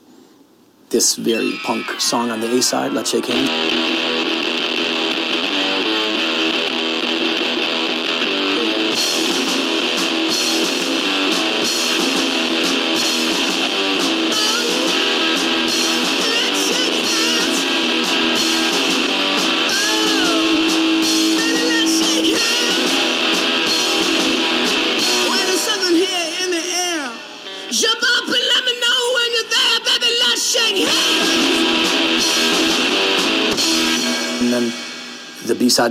this 0.89 1.19
very 1.23 1.61
punk 1.63 1.95
song 1.99 2.31
on 2.31 2.41
the 2.41 2.57
A 2.59 2.61
side, 2.61 2.93
Let's 2.93 3.11
Shake 3.11 3.33
Hands. 3.33 3.94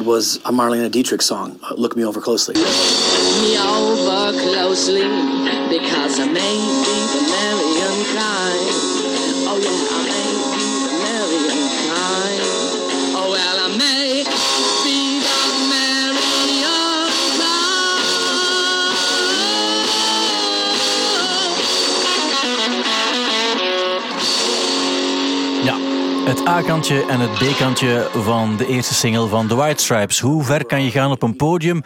Was 0.02 0.38
a 0.38 0.52
Marlene 0.52 0.90
Dietrich 0.92 1.22
song, 1.22 1.60
uh, 1.64 1.74
Look 1.76 1.96
Me 1.96 2.04
Over 2.04 2.20
Closely. 2.20 2.56
me 2.56 3.58
over 3.60 4.32
closely 4.42 5.04
because 5.70 6.20
I 6.20 6.26
may 6.26 6.58
be 6.84 6.98
the 7.14 7.73
het 26.26 26.48
A-kantje 26.48 27.06
en 27.06 27.20
het 27.20 27.32
B-kantje 27.32 28.08
van 28.14 28.58
de 28.58 28.68
eerste 28.68 28.94
single 28.94 29.28
van 29.28 29.48
The 29.48 29.56
White 29.56 29.84
Stripes. 29.84 30.20
Hoe 30.20 30.44
ver 30.44 30.66
kan 30.66 30.84
je 30.84 30.92
gaan 30.92 31.12
op 31.12 31.24
een 31.24 31.36
podium? 31.36 31.82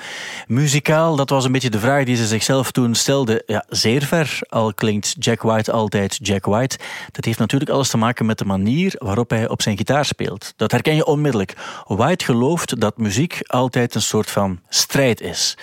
Muzikaal, 0.48 1.16
dat 1.16 1.30
was 1.30 1.46
een 1.46 1.52
beetje 1.52 1.70
de 1.70 1.80
vraag 1.80 2.04
die 2.04 2.16
ze 2.16 2.26
zichzelf 2.28 2.72
toen 2.72 2.96
stelden. 2.96 3.44
Ja, 3.46 3.66
zeer 3.70 4.04
ver, 4.04 4.40
al 4.50 4.74
klinkt 4.74 5.16
Jack 5.20 5.42
White 5.42 5.72
altijd 5.72 6.20
Jack 6.22 6.46
White. 6.46 6.78
Dat 7.12 7.26
heeft 7.26 7.40
natuurlijk 7.40 7.72
alles 7.72 7.90
te 7.90 7.98
maken 7.98 8.26
met 8.26 8.38
de 8.38 8.46
manier 8.46 8.96
waarop 8.98 9.30
hij 9.30 9.50
op 9.50 9.62
zijn 9.62 9.78
gitaar 9.78 10.06
speelt. 10.06 10.54
Dat 10.56 10.72
herken 10.72 10.96
je 10.96 11.06
onmiddellijk. 11.06 11.54
White 11.88 12.26
gelooft 12.26 12.80
dat 12.80 12.98
muziek 12.98 13.40
altijd 13.48 13.96
een 13.96 14.02
soort 14.02 14.32
van 14.32 14.60
strijd 14.70 15.22
is. 15.22 15.58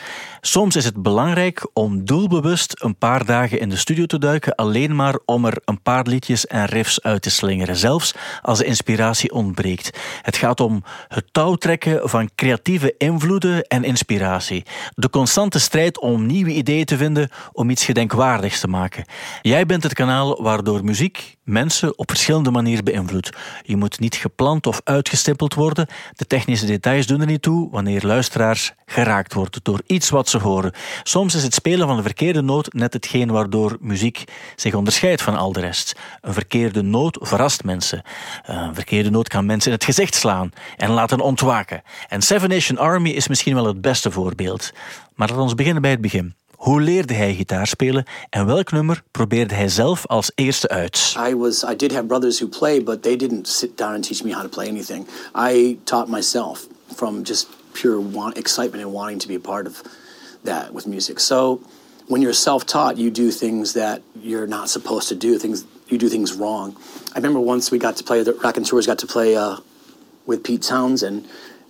Soms 0.46 0.76
is 0.76 0.84
het 0.84 1.02
belangrijk 1.02 1.68
om 1.72 2.04
doelbewust 2.04 2.82
een 2.82 2.96
paar 2.96 3.24
dagen 3.24 3.60
in 3.60 3.68
de 3.68 3.76
studio 3.76 4.06
te 4.06 4.18
duiken, 4.18 4.54
alleen 4.54 4.94
maar 4.94 5.18
om 5.24 5.44
er 5.44 5.56
een 5.64 5.82
paar 5.82 6.06
liedjes 6.06 6.46
en 6.46 6.64
riffs 6.64 7.02
uit 7.02 7.22
te 7.22 7.30
slingeren, 7.30 7.76
zelfs 7.76 8.14
als 8.42 8.58
de 8.58 8.64
inspiratie 8.64 9.32
ontbreekt. 9.32 9.98
Het 10.22 10.36
gaat 10.36 10.60
om 10.60 10.84
het 11.08 11.24
touwtrekken 11.32 12.08
van 12.08 12.30
creatieve 12.34 12.94
invloeden 12.98 13.62
en 13.62 13.84
inspiratie. 13.84 14.64
De 14.94 15.10
constante 15.10 15.58
strijd 15.58 16.00
om 16.00 16.26
nieuwe 16.26 16.50
ideeën 16.50 16.84
te 16.84 16.96
vinden 16.96 17.30
om 17.52 17.70
iets 17.70 17.84
gedenkwaardigs 17.84 18.60
te 18.60 18.68
maken. 18.68 19.04
Jij 19.42 19.66
bent 19.66 19.82
het 19.82 19.94
kanaal 19.94 20.42
waardoor 20.42 20.84
muziek 20.84 21.33
mensen 21.44 21.98
op 21.98 22.10
verschillende 22.10 22.50
manieren 22.50 22.84
beïnvloedt. 22.84 23.30
Je 23.62 23.76
moet 23.76 24.00
niet 24.00 24.14
gepland 24.14 24.66
of 24.66 24.80
uitgestippeld 24.84 25.54
worden. 25.54 25.86
De 26.12 26.26
technische 26.26 26.66
details 26.66 27.06
doen 27.06 27.20
er 27.20 27.26
niet 27.26 27.42
toe 27.42 27.70
wanneer 27.70 28.06
luisteraars 28.06 28.72
geraakt 28.86 29.34
worden 29.34 29.60
door 29.62 29.80
iets 29.86 30.10
wat 30.10 30.28
ze 30.28 30.38
horen. 30.38 30.72
Soms 31.02 31.34
is 31.34 31.42
het 31.42 31.54
spelen 31.54 31.86
van 31.86 31.96
de 31.96 32.02
verkeerde 32.02 32.42
noot 32.42 32.72
net 32.72 32.92
hetgeen 32.92 33.30
waardoor 33.30 33.76
muziek 33.80 34.24
zich 34.56 34.74
onderscheidt 34.74 35.22
van 35.22 35.36
al 35.36 35.52
de 35.52 35.60
rest. 35.60 35.96
Een 36.20 36.32
verkeerde 36.32 36.82
noot 36.82 37.18
verrast 37.20 37.64
mensen. 37.64 38.02
Een 38.44 38.74
verkeerde 38.74 39.10
noot 39.10 39.28
kan 39.28 39.46
mensen 39.46 39.70
in 39.70 39.76
het 39.76 39.84
gezicht 39.84 40.14
slaan 40.14 40.50
en 40.76 40.90
laten 40.90 41.20
ontwaken. 41.20 41.82
En 42.08 42.22
Seven 42.22 42.48
Nation 42.48 42.78
Army 42.78 43.10
is 43.10 43.28
misschien 43.28 43.54
wel 43.54 43.66
het 43.66 43.80
beste 43.80 44.10
voorbeeld. 44.10 44.72
Maar 45.14 45.28
laten 45.28 45.46
we 45.46 45.54
beginnen 45.54 45.82
bij 45.82 45.90
het 45.90 46.00
begin. 46.00 46.34
Hoe 46.64 46.80
leerde 46.80 47.14
hij 47.14 47.34
gitaar 47.34 47.66
spelen 47.66 48.04
en 48.30 48.46
welk 48.46 48.72
nummer 48.72 49.02
probeerde 49.10 49.54
hij 49.54 49.68
zelf 49.68 50.06
als 50.06 50.30
eerste 50.34 50.68
uit? 50.68 51.14
I 51.28 51.34
was 51.36 51.62
I 51.62 51.76
did 51.76 51.92
have 51.92 52.04
brothers 52.04 52.40
who 52.40 52.48
played, 52.48 52.84
but 52.84 53.02
they 53.02 53.16
didn't 53.16 53.48
sit 53.48 53.76
down 53.76 53.94
and 53.94 54.06
teach 54.06 54.24
me 54.24 54.32
how 54.32 54.42
to 54.42 54.48
play 54.48 54.68
anything. 54.68 55.06
I 55.36 55.78
taught 55.84 56.08
myself 56.08 56.66
from 56.94 57.22
just 57.22 57.48
pure 57.72 58.00
want, 58.12 58.36
excitement 58.36 58.84
and 58.84 58.92
wanting 58.92 59.20
to 59.20 59.28
be 59.28 59.34
a 59.34 59.40
part 59.40 59.66
of 59.66 59.82
that 60.44 60.72
with 60.72 60.86
music. 60.86 61.20
So 61.20 61.60
when 62.06 62.22
you're 62.22 62.34
self-taught, 62.34 62.96
you 62.96 63.10
do 63.10 63.30
things 63.30 63.72
that 63.72 64.00
you're 64.22 64.48
not 64.48 64.68
supposed 64.68 65.08
to 65.08 65.14
do. 65.14 65.38
Things 65.38 65.64
you 65.88 65.98
do 65.98 66.08
things 66.08 66.32
wrong. 66.32 66.76
I 67.12 67.18
remember 67.18 67.40
once 67.40 67.70
we 67.70 67.78
got 67.78 67.96
to 67.96 68.04
play 68.04 68.24
the 68.24 68.32
Rockin' 68.32 68.64
Tours 68.64 68.86
got 68.86 68.98
to 68.98 69.06
play 69.06 69.36
uh, 69.36 69.56
with 70.26 70.42
Pete 70.42 70.62
Townsend. 70.62 71.24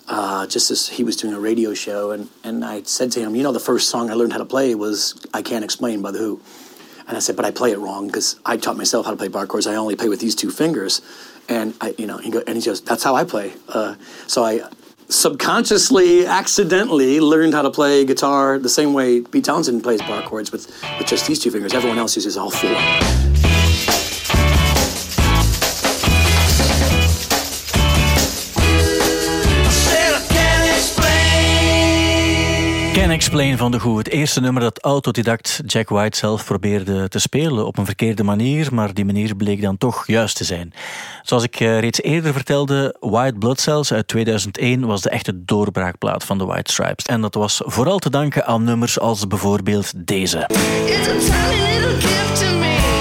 Uh, 0.06 0.46
just 0.46 0.70
as 0.70 0.86
he 0.88 1.02
was 1.02 1.16
doing 1.16 1.32
a 1.32 1.40
radio 1.40 1.72
show, 1.72 2.10
and, 2.10 2.28
and 2.42 2.62
I 2.62 2.82
said 2.82 3.10
to 3.12 3.20
him, 3.20 3.34
You 3.34 3.42
know, 3.42 3.52
the 3.52 3.60
first 3.60 3.88
song 3.88 4.10
I 4.10 4.14
learned 4.14 4.32
how 4.32 4.38
to 4.38 4.44
play 4.44 4.74
was 4.74 5.14
I 5.32 5.40
Can't 5.40 5.64
Explain 5.64 6.02
by 6.02 6.10
The 6.10 6.18
Who. 6.18 6.40
And 7.08 7.16
I 7.16 7.20
said, 7.20 7.36
But 7.36 7.46
I 7.46 7.50
play 7.50 7.72
it 7.72 7.78
wrong 7.78 8.08
because 8.08 8.38
I 8.44 8.58
taught 8.58 8.76
myself 8.76 9.06
how 9.06 9.12
to 9.12 9.16
play 9.16 9.28
bar 9.28 9.46
chords. 9.46 9.66
I 9.66 9.76
only 9.76 9.96
play 9.96 10.08
with 10.08 10.20
these 10.20 10.34
two 10.34 10.50
fingers. 10.50 11.00
And 11.48 11.74
I, 11.80 11.94
you 11.96 12.06
know, 12.06 12.18
he, 12.18 12.30
go, 12.30 12.42
and 12.46 12.56
he 12.56 12.62
goes, 12.62 12.82
That's 12.82 13.02
how 13.02 13.14
I 13.14 13.24
play. 13.24 13.54
Uh, 13.68 13.94
so 14.26 14.44
I 14.44 14.68
subconsciously, 15.08 16.26
accidentally 16.26 17.20
learned 17.20 17.54
how 17.54 17.62
to 17.62 17.70
play 17.70 18.04
guitar 18.04 18.58
the 18.58 18.68
same 18.68 18.92
way 18.92 19.20
Pete 19.20 19.44
Townsend 19.44 19.82
plays 19.82 20.00
bar 20.02 20.22
chords 20.22 20.52
with, 20.52 20.66
with 20.98 21.06
just 21.06 21.26
these 21.26 21.38
two 21.38 21.50
fingers. 21.50 21.72
Everyone 21.74 21.98
else 21.98 22.16
uses 22.16 22.36
all 22.36 22.50
four. 22.50 23.43
Explain 33.34 33.58
van 33.58 33.70
de 33.70 33.80
Goed. 33.80 33.96
Het 33.96 34.08
eerste 34.08 34.40
nummer 34.40 34.62
dat 34.62 34.82
autodidact 34.82 35.60
Jack 35.66 35.88
White 35.88 36.16
zelf 36.16 36.44
probeerde 36.44 37.08
te 37.08 37.18
spelen 37.18 37.66
op 37.66 37.78
een 37.78 37.84
verkeerde 37.84 38.22
manier, 38.22 38.74
maar 38.74 38.94
die 38.94 39.04
manier 39.04 39.36
bleek 39.36 39.62
dan 39.62 39.78
toch 39.78 40.06
juist 40.06 40.36
te 40.36 40.44
zijn. 40.44 40.72
Zoals 41.22 41.42
ik 41.42 41.60
eh, 41.60 41.80
reeds 41.80 42.02
eerder 42.02 42.32
vertelde, 42.32 42.96
White 43.00 43.38
Blood 43.38 43.60
Cells 43.60 43.92
uit 43.92 44.08
2001 44.08 44.86
was 44.86 45.02
de 45.02 45.10
echte 45.10 45.44
doorbraakplaat 45.44 46.24
van 46.24 46.38
de 46.38 46.44
White 46.44 46.72
Stripes. 46.72 47.06
En 47.06 47.20
dat 47.20 47.34
was 47.34 47.60
vooral 47.64 47.98
te 47.98 48.10
danken 48.10 48.46
aan 48.46 48.64
nummers 48.64 48.98
als 48.98 49.26
bijvoorbeeld 49.26 50.06
deze. 50.06 50.38
It's 50.38 51.30
a 51.30 51.48
little 51.48 51.98
to 52.34 52.58
me. 52.58 52.93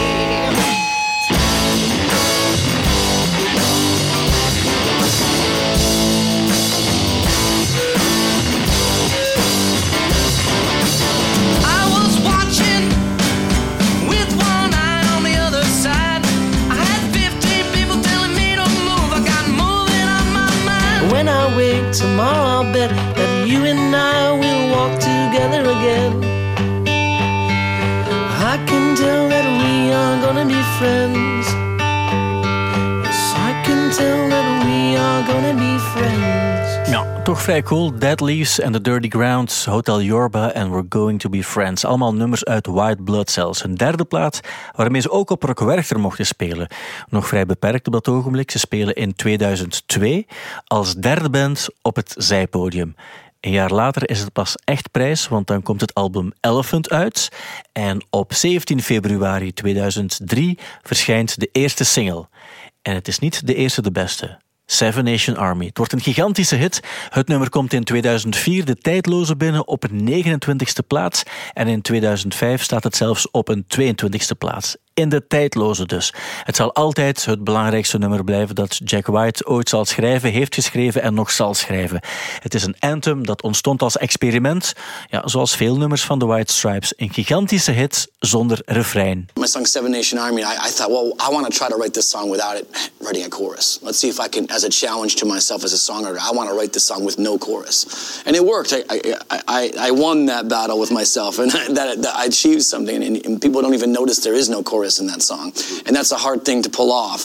Tomorrow, 22.87 23.13
that 23.13 23.47
you 23.47 23.63
and 23.65 23.95
I 23.95 24.31
will 24.31 24.63
walk 24.71 24.99
together 24.99 25.61
again. 25.61 26.23
I 28.51 28.57
can 28.67 28.95
tell 28.95 29.29
that 29.29 29.47
we 29.61 29.91
are 29.91 30.19
gonna 30.21 30.45
be 30.45 30.61
friends. 30.77 31.47
Yes, 33.03 33.33
I 33.35 33.61
can 33.65 33.91
tell 33.91 34.29
that 34.29 34.47
we 34.65 34.95
are 34.97 35.21
gonna 35.27 35.53
be 35.53 35.77
friends. 35.93 36.42
Toch 37.23 37.41
vrij 37.41 37.61
cool. 37.61 37.99
Dead 37.99 38.19
Leaves 38.19 38.61
and 38.61 38.73
the 38.73 38.81
Dirty 38.81 39.09
Grounds, 39.09 39.65
Hotel 39.65 40.01
Yorba 40.01 40.51
en 40.51 40.71
We're 40.71 40.85
Going 40.89 41.19
to 41.19 41.29
Be 41.29 41.43
Friends. 41.43 41.85
Allemaal 41.85 42.13
nummers 42.13 42.45
uit 42.45 42.67
White 42.67 43.03
Blood 43.03 43.29
Cells. 43.29 43.63
Een 43.63 43.75
derde 43.75 44.05
plaat 44.05 44.39
waarmee 44.75 45.01
ze 45.01 45.11
ook 45.11 45.29
op 45.29 45.43
Rock 45.43 45.59
Werchter 45.59 45.99
mochten 45.99 46.25
spelen. 46.25 46.67
Nog 47.09 47.27
vrij 47.27 47.45
beperkt 47.45 47.87
op 47.87 47.93
dat 47.93 48.07
ogenblik. 48.07 48.51
Ze 48.51 48.59
spelen 48.59 48.95
in 48.95 49.15
2002 49.15 50.27
als 50.65 50.95
derde 50.95 51.29
band 51.29 51.67
op 51.81 51.95
het 51.95 52.13
zijpodium. 52.17 52.95
Een 53.39 53.51
jaar 53.51 53.71
later 53.71 54.09
is 54.09 54.19
het 54.19 54.33
pas 54.33 54.55
echt 54.63 54.91
prijs, 54.91 55.27
want 55.27 55.47
dan 55.47 55.61
komt 55.61 55.81
het 55.81 55.93
album 55.93 56.31
Elephant 56.41 56.89
uit. 56.89 57.29
En 57.71 58.05
op 58.09 58.33
17 58.33 58.81
februari 58.81 59.53
2003 59.53 60.59
verschijnt 60.81 61.39
de 61.39 61.49
eerste 61.51 61.83
single. 61.83 62.27
En 62.81 62.95
het 62.95 63.07
is 63.07 63.19
niet 63.19 63.47
de 63.47 63.55
eerste 63.55 63.81
de 63.81 63.91
beste. 63.91 64.42
Seven 64.65 65.03
Nation 65.03 65.37
Army. 65.37 65.65
Het 65.65 65.77
wordt 65.77 65.93
een 65.93 66.01
gigantische 66.01 66.55
hit. 66.55 66.79
Het 67.09 67.27
nummer 67.27 67.49
komt 67.49 67.73
in 67.73 67.83
2004 67.83 68.65
de 68.65 68.75
tijdloze 68.75 69.35
binnen 69.35 69.67
op 69.67 69.83
een 69.83 70.23
29ste 70.23 70.87
plaats. 70.87 71.23
En 71.53 71.67
in 71.67 71.81
2005 71.81 72.63
staat 72.63 72.83
het 72.83 72.95
zelfs 72.95 73.31
op 73.31 73.47
een 73.47 73.65
22ste 73.79 74.37
plaats. 74.37 74.75
In 74.93 75.09
de 75.09 75.27
tijdloze 75.27 75.85
dus. 75.85 76.13
Het 76.43 76.55
zal 76.55 76.73
altijd 76.73 77.25
het 77.25 77.43
belangrijkste 77.43 77.97
nummer 77.97 78.23
blijven 78.23 78.55
dat 78.55 78.79
Jack 78.85 79.05
White 79.05 79.45
ooit 79.45 79.69
zal 79.69 79.85
schrijven, 79.85 80.31
heeft 80.31 80.55
geschreven 80.55 81.01
en 81.01 81.13
nog 81.13 81.31
zal 81.31 81.53
schrijven. 81.53 81.99
Het 82.39 82.53
is 82.53 82.63
een 82.63 82.75
anthem 82.79 83.25
dat 83.25 83.41
ontstond 83.41 83.81
als 83.81 83.97
experiment, 83.97 84.73
ja, 85.09 85.27
zoals 85.27 85.55
veel 85.55 85.77
nummers 85.77 86.03
van 86.03 86.19
de 86.19 86.25
White 86.25 86.53
Stripes. 86.53 86.93
Een 86.95 87.13
gigantische 87.13 87.71
hit 87.71 88.07
zonder 88.19 88.61
refrein. 88.65 89.29
My 89.39 89.47
song 89.47 89.65
Seven 89.65 89.91
Nation 89.91 90.21
Army, 90.21 90.41
I, 90.41 90.67
I 90.67 90.69
thought, 90.69 90.89
well, 90.89 91.13
I 91.29 91.33
want 91.33 91.45
to 91.45 91.57
try 91.57 91.67
to 91.67 91.77
write 91.77 91.91
this 91.91 92.09
song 92.09 92.29
without 92.29 92.57
it 92.57 92.91
writing 92.99 93.25
a 93.25 93.29
chorus. 93.37 93.79
Let's 93.81 93.99
see 93.99 94.09
if 94.09 94.19
I 94.19 94.29
can, 94.29 94.45
as 94.49 94.63
a 94.63 94.69
challenge 94.69 95.15
to 95.15 95.25
myself 95.25 95.63
as 95.63 95.73
a 95.73 95.91
songwriter, 95.91 96.17
I 96.17 96.35
want 96.35 96.49
to 96.49 96.55
write 96.55 96.71
this 96.71 96.83
song 96.83 97.05
with 97.05 97.17
no 97.17 97.37
chorus. 97.37 97.85
And 98.25 98.35
it 98.35 98.43
worked. 98.43 98.73
I, 98.73 98.83
I, 99.29 99.41
I, 99.47 99.71
I 99.87 99.91
won 99.91 100.25
that 100.25 100.47
battle 100.47 100.79
with 100.79 100.91
myself, 100.91 101.39
and 101.39 101.51
that, 101.77 102.05
I 102.15 102.25
achieved 102.25 102.63
something. 102.63 103.03
And 103.25 103.41
people 103.41 103.61
don't 103.61 103.73
even 103.73 103.91
notice 103.91 104.17
there 104.23 104.37
is 104.37 104.49
no 104.49 104.61
chorus 104.63 104.82
in 104.99 105.07
that 105.07 105.21
song. 105.21 105.53
And 105.85 105.95
that's 105.95 106.11
a 106.11 106.17
hard 106.17 106.43
thing 106.43 106.63
to 106.63 106.69
pull 106.69 106.91
off. 106.91 107.21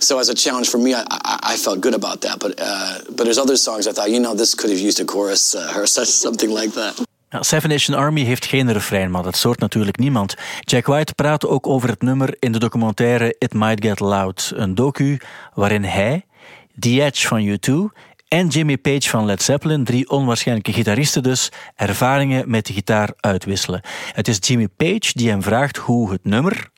So 0.00 0.18
as 0.18 0.28
a 0.28 0.34
challenge 0.34 0.68
for 0.68 0.78
me, 0.78 0.94
I, 0.94 1.02
I, 1.10 1.54
I 1.54 1.56
felt 1.56 1.80
good 1.80 1.94
about 1.94 2.20
that. 2.20 2.38
But, 2.38 2.60
uh, 2.60 2.98
but 3.16 3.24
there's 3.24 3.38
other 3.38 3.56
songs 3.56 3.86
I 3.86 3.92
thought, 3.92 4.10
you 4.10 4.20
know, 4.20 4.34
this 4.34 4.54
could 4.54 4.70
have 4.70 4.80
used 4.80 5.00
a 5.00 5.04
chorus 5.04 5.54
uh, 5.54 5.72
or 5.76 5.86
such, 5.86 6.08
something 6.26 6.50
like 6.50 6.72
that. 6.72 7.00
Ja, 7.32 7.42
Seven 7.42 7.70
Nation 7.70 7.98
Army 7.98 8.24
heeft 8.24 8.46
geen 8.46 8.72
refrein, 8.72 9.10
maar 9.10 9.22
dat 9.22 9.36
soort 9.36 9.58
natuurlijk 9.58 9.98
niemand. 9.98 10.34
Jack 10.60 10.86
White 10.86 11.14
praatte 11.14 11.48
ook 11.48 11.66
over 11.66 11.88
het 11.88 12.02
nummer 12.02 12.36
in 12.38 12.52
de 12.52 12.58
documentaire 12.58 13.34
It 13.38 13.54
Might 13.54 13.84
Get 13.84 14.00
Loud, 14.00 14.52
een 14.54 14.74
docu 14.74 15.20
waarin 15.54 15.84
hij, 15.84 16.26
The 16.78 17.02
Edge 17.02 17.26
van 17.26 17.46
U2 17.46 18.00
en 18.32 18.48
Jimmy 18.48 18.78
Page 18.78 19.08
van 19.08 19.24
Led 19.24 19.42
Zeppelin, 19.42 19.84
drie 19.84 20.10
onwaarschijnlijke 20.10 20.72
gitaristen 20.72 21.22
dus, 21.22 21.48
ervaringen 21.74 22.50
met 22.50 22.66
de 22.66 22.72
gitaar 22.72 23.12
uitwisselen. 23.20 23.80
Het 24.12 24.28
is 24.28 24.36
Jimmy 24.40 24.68
Page 24.68 25.10
die 25.12 25.28
hem 25.28 25.42
vraagt 25.42 25.76
hoe 25.76 26.10
het 26.10 26.24
nummer, 26.24 26.70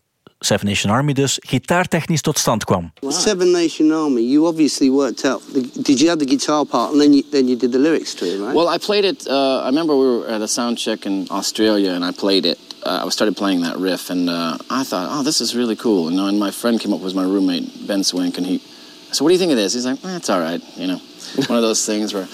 Seven 0.44 0.66
Nation 0.66 0.90
Army 0.90 1.14
dus, 1.14 1.38
gitaartechnisch 1.40 2.20
tot 2.20 2.38
stand 2.38 2.64
kwam. 2.66 2.90
Seven 3.10 3.50
Nation 3.52 3.90
Army, 3.92 4.22
you 4.22 4.46
obviously 4.46 4.90
worked 4.90 5.24
out. 5.24 5.40
The, 5.54 5.62
did 5.82 6.00
you 6.00 6.08
have 6.10 6.18
the 6.18 6.26
guitar 6.26 6.66
part 6.66 6.92
and 6.92 7.00
then 7.00 7.14
you, 7.14 7.22
then 7.30 7.48
you 7.48 7.56
did 7.56 7.72
the 7.72 7.78
lyrics 7.78 8.14
to 8.16 8.26
it, 8.26 8.38
right? 8.38 8.54
Well, 8.54 8.68
I 8.68 8.76
played 8.78 9.04
it. 9.06 9.26
Uh, 9.26 9.62
I 9.62 9.66
remember 9.66 9.96
we 9.96 10.06
were 10.06 10.28
at 10.28 10.42
a 10.42 10.48
sound 10.48 10.76
check 10.76 11.06
in 11.06 11.26
Australia, 11.30 11.92
and 11.92 12.04
I 12.04 12.12
played 12.12 12.44
it. 12.44 12.58
Uh, 12.82 13.04
I 13.06 13.08
started 13.08 13.36
playing 13.36 13.62
that 13.62 13.78
riff, 13.78 14.10
and 14.10 14.28
uh, 14.28 14.58
I 14.68 14.84
thought, 14.84 15.08
"Oh, 15.10 15.22
this 15.22 15.40
is 15.40 15.56
really 15.56 15.76
cool." 15.76 16.10
You 16.10 16.16
know, 16.18 16.26
and 16.26 16.38
my 16.38 16.50
friend 16.50 16.78
came 16.78 16.92
up 16.92 17.00
with 17.00 17.14
my 17.14 17.24
roommate 17.24 17.86
Ben 17.86 18.04
Swink, 18.04 18.36
and 18.36 18.46
he, 18.46 18.56
I 18.56 19.12
said, 19.14 19.24
"What 19.24 19.30
do 19.30 19.32
you 19.32 19.38
think 19.38 19.52
of 19.52 19.56
this?" 19.56 19.72
He's 19.72 19.86
like, 19.86 20.04
eh, 20.04 20.16
"It's 20.16 20.28
all 20.28 20.40
right." 20.40 20.60
You 20.76 20.88
know, 20.88 21.00
one 21.48 21.56
of 21.58 21.62
those 21.62 21.84
things 21.86 22.12
where 22.14 22.28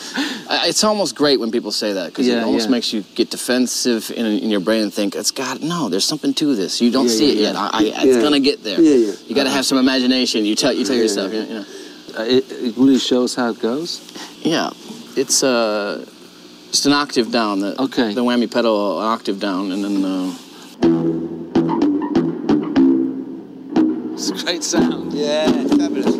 I, 0.49 0.69
it's 0.69 0.83
almost 0.85 1.15
great 1.15 1.39
when 1.41 1.51
people 1.51 1.73
say 1.73 1.93
that 1.95 2.07
because 2.11 2.27
Yeah, 2.27 2.41
it 2.41 2.45
almost 2.45 2.67
yeah. 2.67 2.73
makes 2.73 2.93
you 2.93 3.03
get 3.15 3.31
defensive 3.31 4.11
in, 4.11 4.27
in 4.27 4.51
your 4.51 4.61
brain 4.61 4.83
and 4.83 4.93
think, 4.93 5.15
"It's 5.15 5.31
got 5.31 5.61
no. 5.63 5.89
There's 5.89 6.05
something 6.05 6.35
to 6.35 6.55
this. 6.55 6.81
You 6.81 6.91
don't 6.91 7.07
Yeah, 7.07 7.11
see 7.21 7.27
yeah, 7.27 7.33
it 7.33 7.43
yet. 7.43 7.57
I, 7.57 7.67
I, 7.73 7.83
it's 7.83 8.05
Yeah. 8.17 8.23
gonna 8.23 8.41
get 8.41 8.63
there. 8.65 8.81
Yeah, 8.81 9.07
yeah. 9.07 9.13
You 9.27 9.35
got 9.35 9.45
to 9.45 9.51
have 9.51 9.65
some 9.67 9.79
imagination. 9.79 10.45
You 10.45 10.55
tell 10.57 10.73
you 10.73 10.85
tell 10.85 10.97
Yeah, 10.97 11.03
yourself. 11.03 11.33
yeah. 11.33 11.45
You 11.45 11.55
know, 11.55 11.65
Uh, 12.19 12.23
it, 12.37 12.45
it 12.51 12.75
really 12.77 12.99
shows 12.99 13.35
how 13.37 13.51
it 13.51 13.61
goes. 13.61 14.01
yeah, 14.43 14.71
it's 15.17 15.43
uh, 15.45 16.05
just 16.73 16.87
an 16.87 16.93
octave 16.93 17.31
down. 17.31 17.61
The, 17.61 17.81
Okay. 17.81 18.13
The 18.15 18.25
whammy 18.25 18.49
pedal 18.51 18.99
an 19.01 19.07
octave 19.07 19.39
down, 19.39 19.71
and 19.73 19.85
then. 19.85 20.05
Uh, 20.05 20.35
It's 24.15 24.29
a 24.31 24.35
great 24.45 24.63
sound. 24.63 25.13
Yeah, 25.15 25.47
fabulous. 25.79 26.15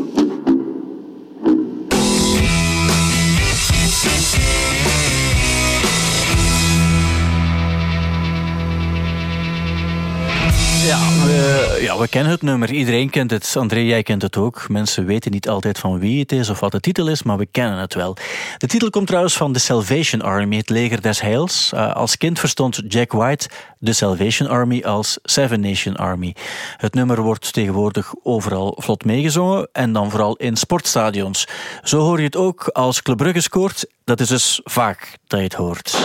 Ja, 11.91 11.99
we 11.99 12.09
kennen 12.09 12.33
het 12.33 12.43
nummer. 12.43 12.71
Iedereen 12.73 13.11
kent 13.11 13.31
het. 13.31 13.55
André, 13.59 13.81
jij 13.81 14.03
kent 14.03 14.23
het 14.23 14.37
ook. 14.37 14.69
Mensen 14.69 15.07
weten 15.07 15.31
niet 15.31 15.49
altijd 15.49 15.79
van 15.79 15.99
wie 15.99 16.21
het 16.21 16.33
is 16.33 16.51
of 16.51 16.61
wat 16.61 16.73
de 16.73 16.81
titel 16.81 17.09
is, 17.09 17.23
maar 17.23 17.37
we 17.37 17.47
kennen 17.47 17.79
het 17.79 17.95
wel. 17.95 18.17
De 18.59 18.67
titel 18.67 18.91
komt 18.91 19.07
trouwens 19.07 19.37
van 19.37 19.53
de 19.53 19.59
Salvation 19.59 20.23
Army, 20.23 20.57
het 20.57 20.69
leger 20.69 21.01
des 21.01 21.21
heils. 21.21 21.71
Uh, 21.75 21.93
als 21.93 22.17
kind 22.17 22.39
verstond 22.39 22.83
Jack 22.89 23.13
White 23.13 23.49
de 23.79 23.93
Salvation 23.93 24.49
Army 24.49 24.83
als 24.83 25.19
Seven 25.23 25.61
Nation 25.61 25.97
Army. 25.97 26.35
Het 26.77 26.95
nummer 26.95 27.23
wordt 27.23 27.53
tegenwoordig 27.53 28.13
overal 28.23 28.77
vlot 28.81 29.05
meegezongen 29.05 29.69
en 29.73 29.93
dan 29.93 30.11
vooral 30.11 30.37
in 30.37 30.57
sportstadions. 30.57 31.47
Zo 31.83 31.99
hoor 31.99 32.19
je 32.19 32.25
het 32.25 32.37
ook 32.37 32.69
als 32.69 33.03
Club 33.03 33.17
Brugge 33.17 33.41
scoort. 33.41 33.87
Dat 34.05 34.21
is 34.21 34.29
dus 34.29 34.61
vaak 34.65 35.19
dat 35.27 35.39
je 35.39 35.45
het 35.45 35.55
hoort. 35.55 35.99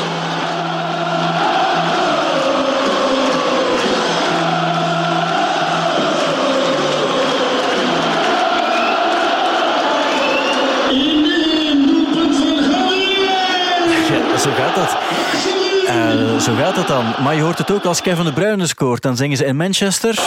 Dan. 16.73 17.13
Maar 17.23 17.35
je 17.35 17.41
hoort 17.41 17.57
het 17.57 17.71
ook 17.71 17.85
als 17.85 18.01
Kevin 18.01 18.25
de 18.25 18.33
Bruyne 18.33 18.67
scoort. 18.67 19.01
Dan 19.01 19.15
zingen 19.15 19.37
ze 19.37 19.45
in 19.45 19.55
Manchester. 19.55 20.19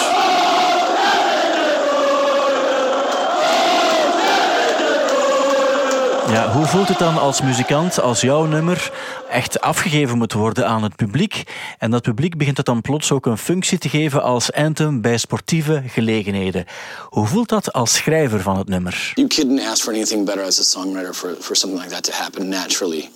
Ja, 6.30 6.52
hoe 6.52 6.66
voelt 6.66 6.88
het 6.88 6.98
dan 6.98 7.18
als 7.18 7.42
muzikant, 7.42 8.00
als 8.00 8.20
jouw 8.20 8.44
nummer 8.44 8.92
echt 9.30 9.60
afgegeven 9.60 10.18
moet 10.18 10.32
worden 10.32 10.66
aan 10.66 10.82
het 10.82 10.96
publiek? 10.96 11.42
En 11.78 11.90
dat 11.90 12.02
publiek 12.02 12.36
begint 12.36 12.56
het 12.56 12.66
dan 12.66 12.80
plots 12.80 13.12
ook 13.12 13.26
een 13.26 13.38
functie 13.38 13.78
te 13.78 13.88
geven 13.88 14.22
als 14.22 14.52
anthem 14.52 15.00
bij 15.00 15.16
sportieve 15.16 15.82
gelegenheden. 15.86 16.64
Hoe 17.08 17.26
voelt 17.26 17.48
dat 17.48 17.72
als 17.72 17.94
schrijver 17.94 18.40
van 18.40 18.58
het 18.58 18.68
nummer? 18.68 19.12
You 19.14 19.28
couldn't 19.28 19.66
ask 19.66 19.82
for 19.82 19.92
anything 19.92 20.24
better 20.24 20.44
as 20.44 20.60
a 20.60 20.62
songwriter 20.62 21.14
for, 21.14 21.36
for 21.40 21.56
something 21.56 21.82
like 21.82 21.94
that 21.94 22.02
to 22.02 22.12
happen 22.12 22.48
naturally. 22.48 23.10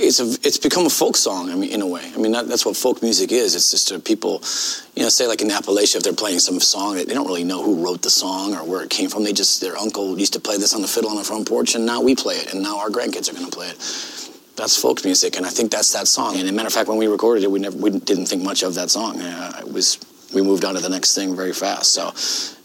It's 0.00 0.20
a, 0.20 0.26
it's 0.46 0.58
become 0.58 0.86
a 0.86 0.90
folk 0.90 1.16
song. 1.16 1.50
I 1.50 1.56
mean, 1.56 1.70
in 1.70 1.82
a 1.82 1.86
way. 1.86 2.08
I 2.14 2.18
mean, 2.18 2.30
that, 2.32 2.46
that's 2.46 2.64
what 2.64 2.76
folk 2.76 3.02
music 3.02 3.32
is. 3.32 3.56
It's 3.56 3.70
just 3.72 3.90
uh, 3.90 3.98
people, 3.98 4.34
you 4.94 5.02
know, 5.02 5.08
say 5.08 5.26
like 5.26 5.42
in 5.42 5.48
Appalachia, 5.48 5.96
if 5.96 6.04
they're 6.04 6.12
playing 6.12 6.38
some 6.38 6.60
song, 6.60 6.94
they 6.94 7.04
don't 7.04 7.26
really 7.26 7.42
know 7.42 7.62
who 7.64 7.84
wrote 7.84 8.02
the 8.02 8.10
song 8.10 8.54
or 8.54 8.62
where 8.64 8.82
it 8.82 8.90
came 8.90 9.10
from. 9.10 9.24
They 9.24 9.32
just 9.32 9.60
their 9.60 9.76
uncle 9.76 10.16
used 10.16 10.34
to 10.34 10.40
play 10.40 10.56
this 10.56 10.72
on 10.72 10.82
the 10.82 10.88
fiddle 10.88 11.10
on 11.10 11.16
the 11.16 11.24
front 11.24 11.48
porch, 11.48 11.74
and 11.74 11.84
now 11.84 12.00
we 12.00 12.14
play 12.14 12.36
it, 12.36 12.54
and 12.54 12.62
now 12.62 12.78
our 12.78 12.90
grandkids 12.90 13.28
are 13.28 13.34
going 13.34 13.50
to 13.50 13.56
play 13.56 13.68
it. 13.68 13.78
That's 14.54 14.80
folk 14.80 15.04
music, 15.04 15.36
and 15.36 15.44
I 15.44 15.50
think 15.50 15.70
that's 15.70 15.92
that 15.92 16.06
song. 16.06 16.34
And 16.34 16.44
as 16.44 16.50
a 16.50 16.52
matter 16.52 16.68
of 16.68 16.72
fact, 16.72 16.88
when 16.88 16.98
we 16.98 17.06
recorded 17.08 17.44
it, 17.44 17.50
we 17.50 17.58
never 17.58 17.76
we 17.76 17.90
didn't 17.90 18.26
think 18.26 18.42
much 18.42 18.62
of 18.62 18.74
that 18.74 18.90
song. 18.90 19.20
Uh, 19.20 19.62
it 19.66 19.72
was 19.72 19.98
we 20.32 20.42
moved 20.42 20.64
on 20.64 20.74
to 20.74 20.80
the 20.80 20.88
next 20.88 21.14
thing 21.14 21.34
very 21.34 21.52
fast. 21.52 21.92
So 21.92 22.08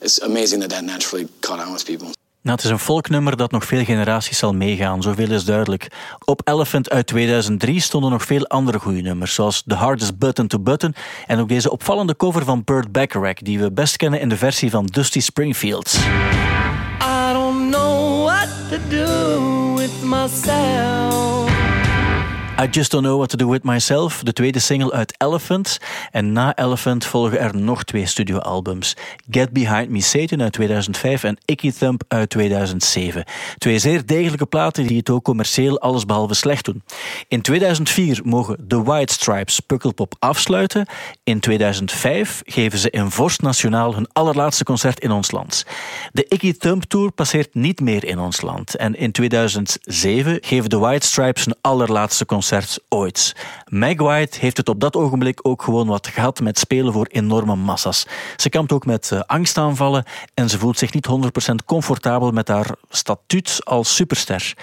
it's 0.01 0.19
amazing 0.19 0.59
that 0.61 0.69
that 0.69 0.83
naturally 0.83 1.27
caught 1.41 1.59
on 1.59 1.73
with 1.73 1.85
people. 1.85 2.11
Nou, 2.43 2.55
het 2.55 2.65
is 2.65 2.71
een 2.71 2.79
folknummer 2.79 3.37
dat 3.37 3.51
nog 3.51 3.65
veel 3.65 3.83
generaties 3.83 4.37
zal 4.37 4.53
meegaan, 4.53 5.01
zoveel 5.01 5.31
is 5.31 5.45
duidelijk. 5.45 5.87
Op 6.25 6.41
Elephant 6.43 6.89
uit 6.89 7.07
2003 7.07 7.79
stonden 7.79 8.11
nog 8.11 8.23
veel 8.23 8.47
andere 8.47 8.79
goede 8.79 9.01
nummers, 9.01 9.33
zoals 9.33 9.63
The 9.67 9.75
Hardest 9.75 10.17
Button 10.17 10.47
to 10.47 10.59
Button 10.59 10.95
en 11.27 11.39
ook 11.39 11.49
deze 11.49 11.71
opvallende 11.71 12.15
cover 12.15 12.43
van 12.45 12.63
Burt 12.63 12.91
Bacharach, 12.91 13.33
die 13.37 13.59
we 13.59 13.71
best 13.71 13.97
kennen 13.97 14.19
in 14.19 14.29
de 14.29 14.37
versie 14.37 14.69
van 14.69 14.85
Dusty 14.85 15.19
Springfield. 15.19 15.93
I 17.01 17.33
don't 17.33 17.69
know 17.69 18.23
what 18.25 18.47
to 18.69 18.77
do 18.89 19.75
with 19.75 20.03
myself. 20.03 21.52
I 22.59 22.67
Just 22.71 22.91
Don't 22.91 23.03
Know 23.03 23.17
What 23.17 23.29
To 23.29 23.37
Do 23.37 23.49
With 23.49 23.63
Myself, 23.63 24.21
de 24.23 24.33
tweede 24.33 24.59
single 24.59 24.91
uit 24.91 25.15
Elephant. 25.17 25.77
En 26.11 26.31
na 26.31 26.55
Elephant 26.55 27.05
volgen 27.05 27.39
er 27.39 27.55
nog 27.57 27.83
twee 27.83 28.05
studioalbums. 28.05 28.95
Get 29.29 29.51
Behind 29.51 29.89
Me 29.89 30.01
Satan 30.01 30.41
uit 30.41 30.53
2005 30.53 31.23
en 31.23 31.37
Icky 31.45 31.71
Thump 31.71 32.03
uit 32.07 32.29
2007. 32.29 33.23
Twee 33.57 33.79
zeer 33.79 34.05
degelijke 34.05 34.45
platen 34.45 34.87
die 34.87 34.97
het 34.97 35.09
ook 35.09 35.23
commercieel 35.23 35.79
allesbehalve 35.79 36.33
slecht 36.33 36.65
doen. 36.65 36.83
In 37.27 37.41
2004 37.41 38.21
mogen 38.23 38.65
The 38.67 38.83
White 38.83 39.13
Stripes 39.13 39.59
Pukkelpop 39.59 40.15
afsluiten. 40.19 40.85
In 41.23 41.39
2005 41.39 42.41
geven 42.45 42.79
ze 42.79 42.89
in 42.89 43.11
Vorst 43.11 43.41
Nationaal 43.41 43.95
hun 43.95 44.07
allerlaatste 44.11 44.63
concert 44.63 44.99
in 44.99 45.11
ons 45.11 45.31
land. 45.31 45.65
De 46.11 46.25
Icky 46.27 46.53
Thump 46.53 46.83
Tour 46.83 47.11
passeert 47.11 47.53
niet 47.53 47.79
meer 47.79 48.05
in 48.05 48.19
ons 48.19 48.41
land. 48.41 48.75
En 48.75 48.95
in 48.95 49.11
2007 49.11 50.37
geven 50.41 50.69
de 50.69 50.77
White 50.77 51.07
Stripes 51.07 51.45
hun 51.45 51.55
allerlaatste 51.61 52.25
concert 52.25 52.41
ooit. 52.89 53.35
Meg 53.65 53.97
White 53.97 54.39
heeft 54.39 54.57
het 54.57 54.69
op 54.69 54.79
dat 54.79 54.95
ogenblik 54.95 55.39
ook 55.41 55.61
gewoon 55.61 55.87
wat 55.87 56.07
gehad 56.07 56.39
met 56.39 56.59
spelen 56.59 56.93
voor 56.93 57.07
enorme 57.11 57.55
massa's. 57.55 58.05
Ze 58.35 58.49
kampt 58.49 58.71
ook 58.71 58.85
met 58.85 59.11
eh, 59.11 59.19
angstaanvallen 59.19 60.03
en 60.33 60.49
ze 60.49 60.59
voelt 60.59 60.77
zich 60.77 60.93
niet 60.93 61.07
100% 61.07 61.65
comfortabel 61.65 62.31
met 62.31 62.47
haar 62.47 62.75
statuut 62.89 63.59
als 63.63 63.95
superster. 63.95 64.53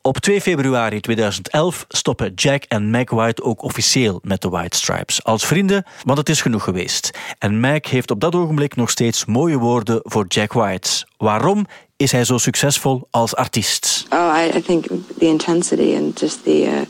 Op 0.00 0.18
2 0.18 0.40
februari 0.40 1.00
2011 1.00 1.84
stoppen 1.88 2.32
Jack 2.34 2.64
en 2.64 2.90
Meg 2.90 3.10
White 3.10 3.42
ook 3.42 3.62
officieel 3.62 4.20
met 4.22 4.40
de 4.40 4.48
White 4.48 4.76
Stripes. 4.76 5.24
Als 5.24 5.46
vrienden, 5.46 5.84
want 6.04 6.18
het 6.18 6.28
is 6.28 6.40
genoeg 6.40 6.64
geweest. 6.64 7.10
En 7.38 7.60
Meg 7.60 7.90
heeft 7.90 8.10
op 8.10 8.20
dat 8.20 8.34
ogenblik 8.34 8.76
nog 8.76 8.90
steeds 8.90 9.24
mooie 9.24 9.58
woorden 9.58 10.00
voor 10.02 10.24
Jack 10.28 10.52
White. 10.52 11.06
Waarom 11.16 11.66
is 11.96 12.12
hij 12.12 12.24
zo 12.24 12.38
succesvol 12.38 13.06
als 13.10 13.34
artiest? 13.34 14.06
Oh, 14.10 14.36
I, 14.56 14.60
think 14.60 14.86
the 15.18 15.26
intensity 15.26 15.94
and 15.96 16.20
just 16.20 16.44
the 16.44 16.62
uh, 16.62 16.80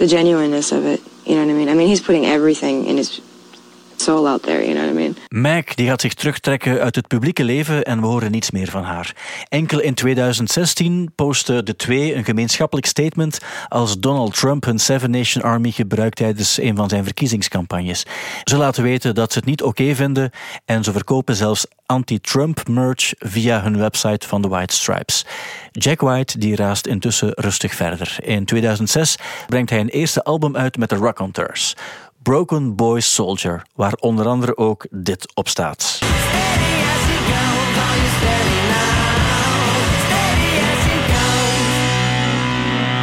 the 0.00 0.06
genuineness 0.06 0.72
of 0.72 0.86
it. 0.86 1.00
You 1.26 1.36
know 1.36 1.44
what 1.44 1.52
I 1.52 1.54
mean? 1.54 1.68
I 1.68 1.74
mean, 1.74 1.86
he's 1.86 2.00
putting 2.00 2.24
everything 2.24 2.86
in 2.86 2.96
his 2.96 3.20
soul 4.00 4.28
out 4.28 4.42
there, 4.42 4.64
you 4.64 4.72
know 4.72 4.84
what 4.84 4.94
I 4.94 4.98
mean? 4.98 5.16
Mac 5.28 5.76
die 5.76 5.86
gaat 5.86 6.00
zich 6.00 6.14
terugtrekken 6.14 6.80
uit 6.80 6.96
het 6.96 7.06
publieke 7.06 7.44
leven 7.44 7.84
en 7.84 8.00
we 8.00 8.06
horen 8.06 8.30
niets 8.30 8.50
meer 8.50 8.70
van 8.70 8.82
haar. 8.82 9.14
Enkel 9.48 9.80
in 9.80 9.94
2016 9.94 11.12
postte 11.14 11.62
de 11.62 11.76
twee 11.76 12.14
een 12.14 12.24
gemeenschappelijk 12.24 12.86
statement 12.86 13.38
als 13.68 13.98
Donald 13.98 14.34
Trump 14.34 14.64
hun 14.64 14.78
Seven 14.78 15.10
Nation 15.10 15.44
Army 15.44 15.70
gebruikt 15.70 16.16
tijdens 16.16 16.60
een 16.60 16.76
van 16.76 16.88
zijn 16.88 17.04
verkiezingscampagnes. 17.04 18.04
Ze 18.44 18.56
laten 18.56 18.82
weten 18.82 19.14
dat 19.14 19.32
ze 19.32 19.38
het 19.38 19.48
niet 19.48 19.62
oké 19.62 19.94
vinden 19.94 20.30
en 20.64 20.84
ze 20.84 20.92
verkopen 20.92 21.36
zelfs 21.36 21.66
anti-Trump 21.86 22.68
merch 22.68 23.12
via 23.18 23.62
hun 23.62 23.78
website 23.78 24.28
van 24.28 24.42
de 24.42 24.48
White 24.48 24.74
Stripes. 24.74 25.26
Jack 25.70 26.00
White 26.00 26.38
die 26.38 26.56
raast 26.56 26.86
intussen 26.86 27.32
rustig 27.34 27.74
verder. 27.74 28.16
In 28.22 28.44
2006 28.44 29.16
brengt 29.46 29.70
hij 29.70 29.80
een 29.80 29.88
eerste 29.88 30.24
album 30.24 30.56
uit 30.56 30.76
met 30.76 30.88
de 30.88 30.96
Raconteurs. 30.96 31.76
Broken 32.22 32.76
Boy 32.76 33.00
Soldier, 33.00 33.62
waar 33.74 33.94
onder 33.94 34.26
andere 34.26 34.56
ook 34.56 34.86
dit 34.90 35.34
op 35.34 35.48
staat. 35.48 35.98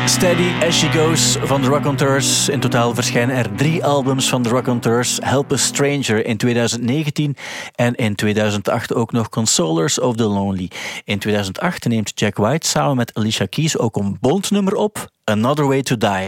Steady 0.05 0.65
As 0.65 0.79
She 0.79 0.91
Goes 0.91 1.37
van 1.41 1.61
The 1.61 1.69
Raconteurs. 1.69 2.49
In 2.49 2.59
totaal 2.59 2.93
verschijnen 2.93 3.35
er 3.35 3.55
drie 3.55 3.85
albums 3.85 4.29
van 4.29 4.41
The 4.41 4.49
Raconteurs. 4.49 5.17
Help 5.21 5.51
a 5.51 5.57
Stranger 5.57 6.25
in 6.25 6.37
2019 6.37 7.35
en 7.75 7.95
in 7.95 8.15
2008 8.15 8.93
ook 8.93 9.11
nog 9.11 9.29
Consolers 9.29 9.99
of 9.99 10.15
the 10.15 10.23
Lonely. 10.23 10.71
In 11.03 11.19
2008 11.19 11.85
neemt 11.85 12.11
Jack 12.19 12.37
White 12.37 12.67
samen 12.67 12.95
met 12.95 13.13
Alicia 13.13 13.45
Keys 13.45 13.77
ook 13.77 13.95
een 13.95 14.17
bondnummer 14.21 14.75
op, 14.75 15.11
Another 15.23 15.67
Way 15.67 15.81
to 15.81 15.97
Die. 15.97 16.27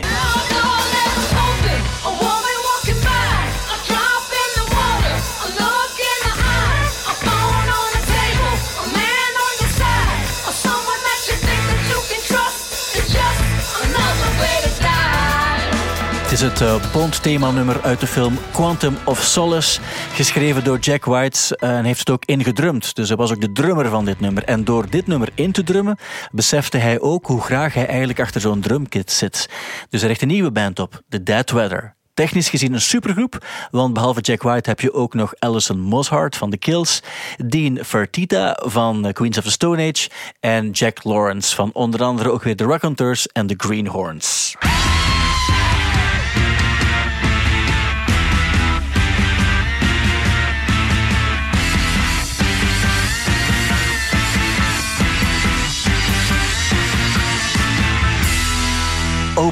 Is 16.40 16.46
het 16.46 16.62
uh, 16.62 16.92
Bond-themanummer 16.92 17.82
uit 17.82 18.00
de 18.00 18.08
film 18.08 18.38
Quantum 18.52 18.98
of 19.06 19.22
Solace, 19.22 19.80
geschreven 20.14 20.64
door 20.64 20.80
Jack 20.80 21.06
White 21.06 21.58
uh, 21.60 21.78
en 21.78 21.86
heeft 21.86 22.00
het 22.00 22.10
ook 22.10 22.26
ingedrumd. 22.26 22.96
Dus 22.96 23.08
hij 23.08 23.18
was 23.18 23.32
ook 23.32 23.42
de 23.42 23.52
drummer 23.52 23.90
van 23.90 24.06
dit 24.06 24.20
nummer. 24.20 24.44
En 24.44 24.64
door 24.64 24.90
dit 24.90 25.08
nummer 25.08 25.30
in 25.36 25.52
te 25.52 25.64
drummen, 25.64 25.98
besefte 26.32 26.78
hij 26.78 27.00
ook 27.00 27.26
hoe 27.26 27.42
graag 27.42 27.74
hij 27.74 27.88
eigenlijk 27.88 28.20
achter 28.20 28.42
zo'n 28.42 28.62
drumkit 28.62 29.12
zit. 29.12 29.50
Dus 29.90 30.00
hij 30.00 30.10
richt 30.10 30.22
een 30.22 30.28
nieuwe 30.28 30.52
band 30.52 30.80
op, 30.80 31.02
The 31.10 31.24
Dead 31.24 31.52
Weather. 31.52 31.96
Technisch 32.14 32.50
gezien 32.50 32.74
een 32.74 32.82
supergroep, 32.82 33.46
want 33.72 33.94
behalve 33.94 34.22
Jack 34.22 34.42
White 34.42 34.70
heb 34.70 34.80
je 34.80 34.94
ook 34.94 35.14
nog 35.14 35.34
Alison 35.40 35.80
Mosshart 35.80 36.36
van 36.36 36.50
The 36.50 36.58
Kills, 36.58 37.04
Dean 37.46 37.80
Fertita 37.86 38.60
van 38.66 39.10
Queens 39.14 39.38
of 39.38 39.44
the 39.44 39.52
Stone 39.52 39.92
Age 39.92 40.10
en 40.40 40.72
Jack 40.72 41.04
Lawrence 41.04 41.56
van 41.56 41.70
onder 41.74 42.04
andere 42.04 42.32
ook 42.32 42.44
weer 42.44 42.56
The 42.56 42.66
Raconteurs 42.66 43.28
en 43.28 43.48
The 43.48 43.56
Greenhorns. 43.58 44.56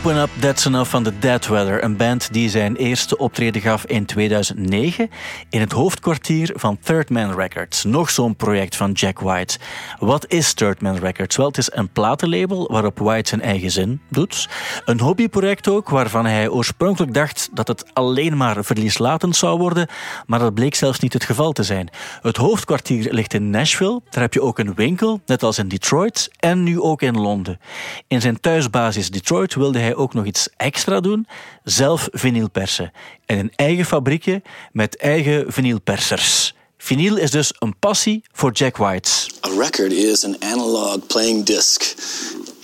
Open 0.07 0.21
Up 0.21 0.29
That's 0.39 0.65
Enough 0.65 0.89
van 0.89 1.03
The 1.03 1.19
Dead 1.19 1.47
Weather. 1.47 1.83
Een 1.83 1.97
band 1.97 2.33
die 2.33 2.49
zijn 2.49 2.75
eerste 2.75 3.17
optreden 3.17 3.61
gaf 3.61 3.85
in 3.85 4.05
2009 4.05 5.09
in 5.49 5.59
het 5.59 5.71
hoofdkwartier 5.71 6.53
van 6.55 6.77
Third 6.83 7.09
Man 7.09 7.35
Records. 7.35 7.83
Nog 7.83 8.09
zo'n 8.09 8.35
project 8.35 8.75
van 8.75 8.91
Jack 8.91 9.19
White. 9.19 9.57
Wat 9.99 10.25
is 10.27 10.53
Third 10.53 10.81
Man 10.81 10.97
Records? 10.97 11.35
Wel, 11.35 11.47
het 11.47 11.57
is 11.57 11.69
een 11.73 11.89
platenlabel 11.89 12.67
waarop 12.71 12.99
White 12.99 13.29
zijn 13.29 13.41
eigen 13.41 13.71
zin 13.71 14.01
doet. 14.09 14.49
Een 14.85 14.99
hobbyproject 14.99 15.67
ook, 15.67 15.89
waarvan 15.89 16.25
hij 16.25 16.49
oorspronkelijk 16.49 17.13
dacht 17.13 17.49
dat 17.53 17.67
het 17.67 17.85
alleen 17.93 18.37
maar 18.37 18.63
verlieslatend 18.63 19.35
zou 19.35 19.57
worden, 19.57 19.87
maar 20.25 20.39
dat 20.39 20.53
bleek 20.53 20.75
zelfs 20.75 20.99
niet 20.99 21.13
het 21.13 21.23
geval 21.23 21.51
te 21.51 21.63
zijn. 21.63 21.89
Het 22.21 22.37
hoofdkwartier 22.37 23.13
ligt 23.13 23.33
in 23.33 23.49
Nashville. 23.49 24.01
Daar 24.09 24.23
heb 24.23 24.33
je 24.33 24.41
ook 24.41 24.59
een 24.59 24.73
winkel, 24.75 25.21
net 25.25 25.43
als 25.43 25.57
in 25.57 25.67
Detroit 25.67 26.31
en 26.39 26.63
nu 26.63 26.81
ook 26.81 27.01
in 27.01 27.17
Londen. 27.17 27.59
In 28.07 28.21
zijn 28.21 28.39
thuisbasis 28.39 29.09
Detroit 29.09 29.55
wilde 29.55 29.79
hij 29.79 29.95
ook 29.97 30.13
nog 30.13 30.25
iets 30.25 30.49
extra 30.57 30.99
doen: 30.99 31.27
zelf 31.63 32.07
vinyl 32.11 32.49
persen. 32.49 32.91
En 33.25 33.39
een 33.39 33.51
eigen 33.55 33.85
fabriekje 33.85 34.41
met 34.71 34.97
eigen 34.97 35.45
vinylpersers. 35.53 36.55
Vinyl 36.77 37.17
is 37.17 37.31
dus 37.31 37.53
een 37.59 37.79
passie 37.79 38.23
voor 38.31 38.51
Jack 38.51 38.77
White. 38.77 39.09
A 39.45 39.49
record 39.49 39.91
is 39.91 40.25
an 40.25 40.35
analog 40.39 41.07
playing 41.07 41.45
disc. 41.45 41.95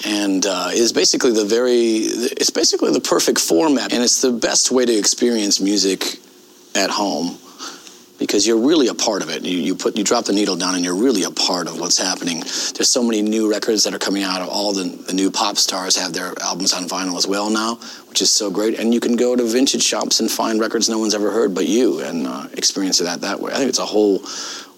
And 0.05 0.45
uh, 0.45 0.69
is 0.73 0.91
basically 0.91 1.33
the 1.33 1.47
very, 1.47 2.05
it's 2.33 2.51
basically 2.51 2.91
the 2.91 2.99
perfect 2.99 3.41
format, 3.41 3.93
and 3.93 4.01
it's 4.03 4.19
the 4.19 4.31
best 4.31 4.69
way 4.69 4.85
to 4.85 4.91
experience 4.91 5.63
music 5.63 6.19
at 6.73 6.89
home 6.89 7.37
because 8.23 8.47
you're 8.47 8.65
really 8.65 8.87
a 8.87 8.93
part 8.93 9.21
of 9.21 9.29
it. 9.29 9.43
You, 9.43 9.57
you 9.57 9.75
put 9.75 9.97
you 9.97 10.03
drop 10.05 10.23
the 10.23 10.31
needle 10.31 10.55
down 10.55 10.75
and 10.75 10.83
you're 10.85 10.95
really 10.95 11.23
a 11.23 11.29
part 11.29 11.67
of 11.67 11.77
what's 11.77 11.97
happening. 11.97 12.39
There's 12.39 12.89
so 12.89 13.03
many 13.03 13.21
new 13.21 13.51
records 13.51 13.83
that 13.83 13.93
are 13.93 13.99
coming 13.99 14.23
out. 14.23 14.41
All 14.47 14.71
the, 14.71 14.85
the 14.85 15.11
new 15.11 15.29
pop 15.29 15.57
stars 15.57 15.97
have 15.97 16.13
their 16.13 16.33
albums 16.41 16.71
on 16.71 16.83
vinyl 16.83 17.17
as 17.17 17.27
well 17.27 17.49
now, 17.49 17.75
which 18.07 18.21
is 18.21 18.31
so 18.31 18.49
great. 18.49 18.79
And 18.79 18.93
you 18.93 19.01
can 19.01 19.17
go 19.17 19.35
to 19.35 19.43
vintage 19.43 19.83
shops 19.83 20.21
and 20.21 20.31
find 20.31 20.61
records 20.61 20.87
no 20.87 20.99
one's 20.99 21.13
ever 21.13 21.31
heard 21.31 21.53
but 21.53 21.67
you 21.67 21.99
and 21.99 22.25
uh, 22.25 22.47
experience 22.53 22.99
that 22.99 23.19
that 23.19 23.41
way. 23.41 23.51
I 23.51 23.55
think 23.57 23.67
it's 23.67 23.79
a 23.79 23.85
whole 23.85 24.19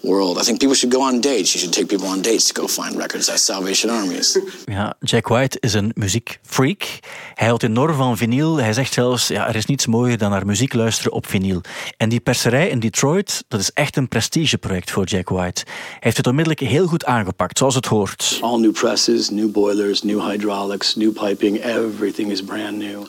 world. 0.06 0.38
I 0.42 0.44
think 0.44 0.60
people 0.60 0.76
should 0.76 0.96
go 0.96 1.02
on 1.02 1.22
dates. 1.22 1.54
You 1.54 1.60
should 1.60 1.74
take 1.74 1.86
people 1.88 2.08
on 2.08 2.22
dates 2.22 2.52
to 2.52 2.62
go 2.62 2.68
find 2.68 2.96
records 2.96 3.30
at 3.30 3.40
Salvation 3.40 3.90
Armies. 3.92 4.40
Ja, 4.66 4.96
Jack 5.00 5.28
White 5.28 5.58
is 5.60 5.74
een 5.74 5.92
muziekfreak. 5.96 7.00
Hij 7.34 7.48
houdt 7.48 7.64
enorm 7.64 7.96
van 7.96 8.18
vinyl. 8.18 8.56
Hij 8.56 8.74
zegt 8.74 8.94
zelfs, 8.94 9.28
ja, 9.28 9.48
er 9.48 9.56
is 9.56 9.66
niets 9.66 9.86
mooier 9.86 10.18
dan 10.18 10.30
naar 10.30 10.46
muziek 10.46 10.74
luisteren 10.74 11.12
op 11.12 11.28
vinyl. 11.28 11.62
En 11.98 12.10
die 12.10 12.20
perserij 12.20 12.70
in 12.70 12.80
Detroit, 12.80 13.44
dat 13.48 13.60
is 13.60 13.72
echt 13.74 13.98
een 13.98 14.08
prestigeproject 14.08 14.92
voor 14.92 15.04
Jack 15.04 15.30
White. 15.30 15.64
Hij 15.66 15.98
heeft 16.00 16.18
het 16.18 16.28
onmiddellijk 16.28 16.70
heel 16.70 16.88
goed 16.88 17.06
aangepakt, 17.06 17.58
zoals 17.58 17.76
het 17.76 17.86
hoort. 17.86 18.38
All 18.42 18.60
new 18.60 18.74
presses, 18.74 19.30
new 19.30 19.52
boilers, 19.52 20.04
new 20.04 20.30
hydraulics, 20.30 20.96
new 20.96 21.14
piping. 21.14 21.64
Everything 21.66 22.32
is 22.32 22.42
brand 22.42 22.78
new. 22.78 23.06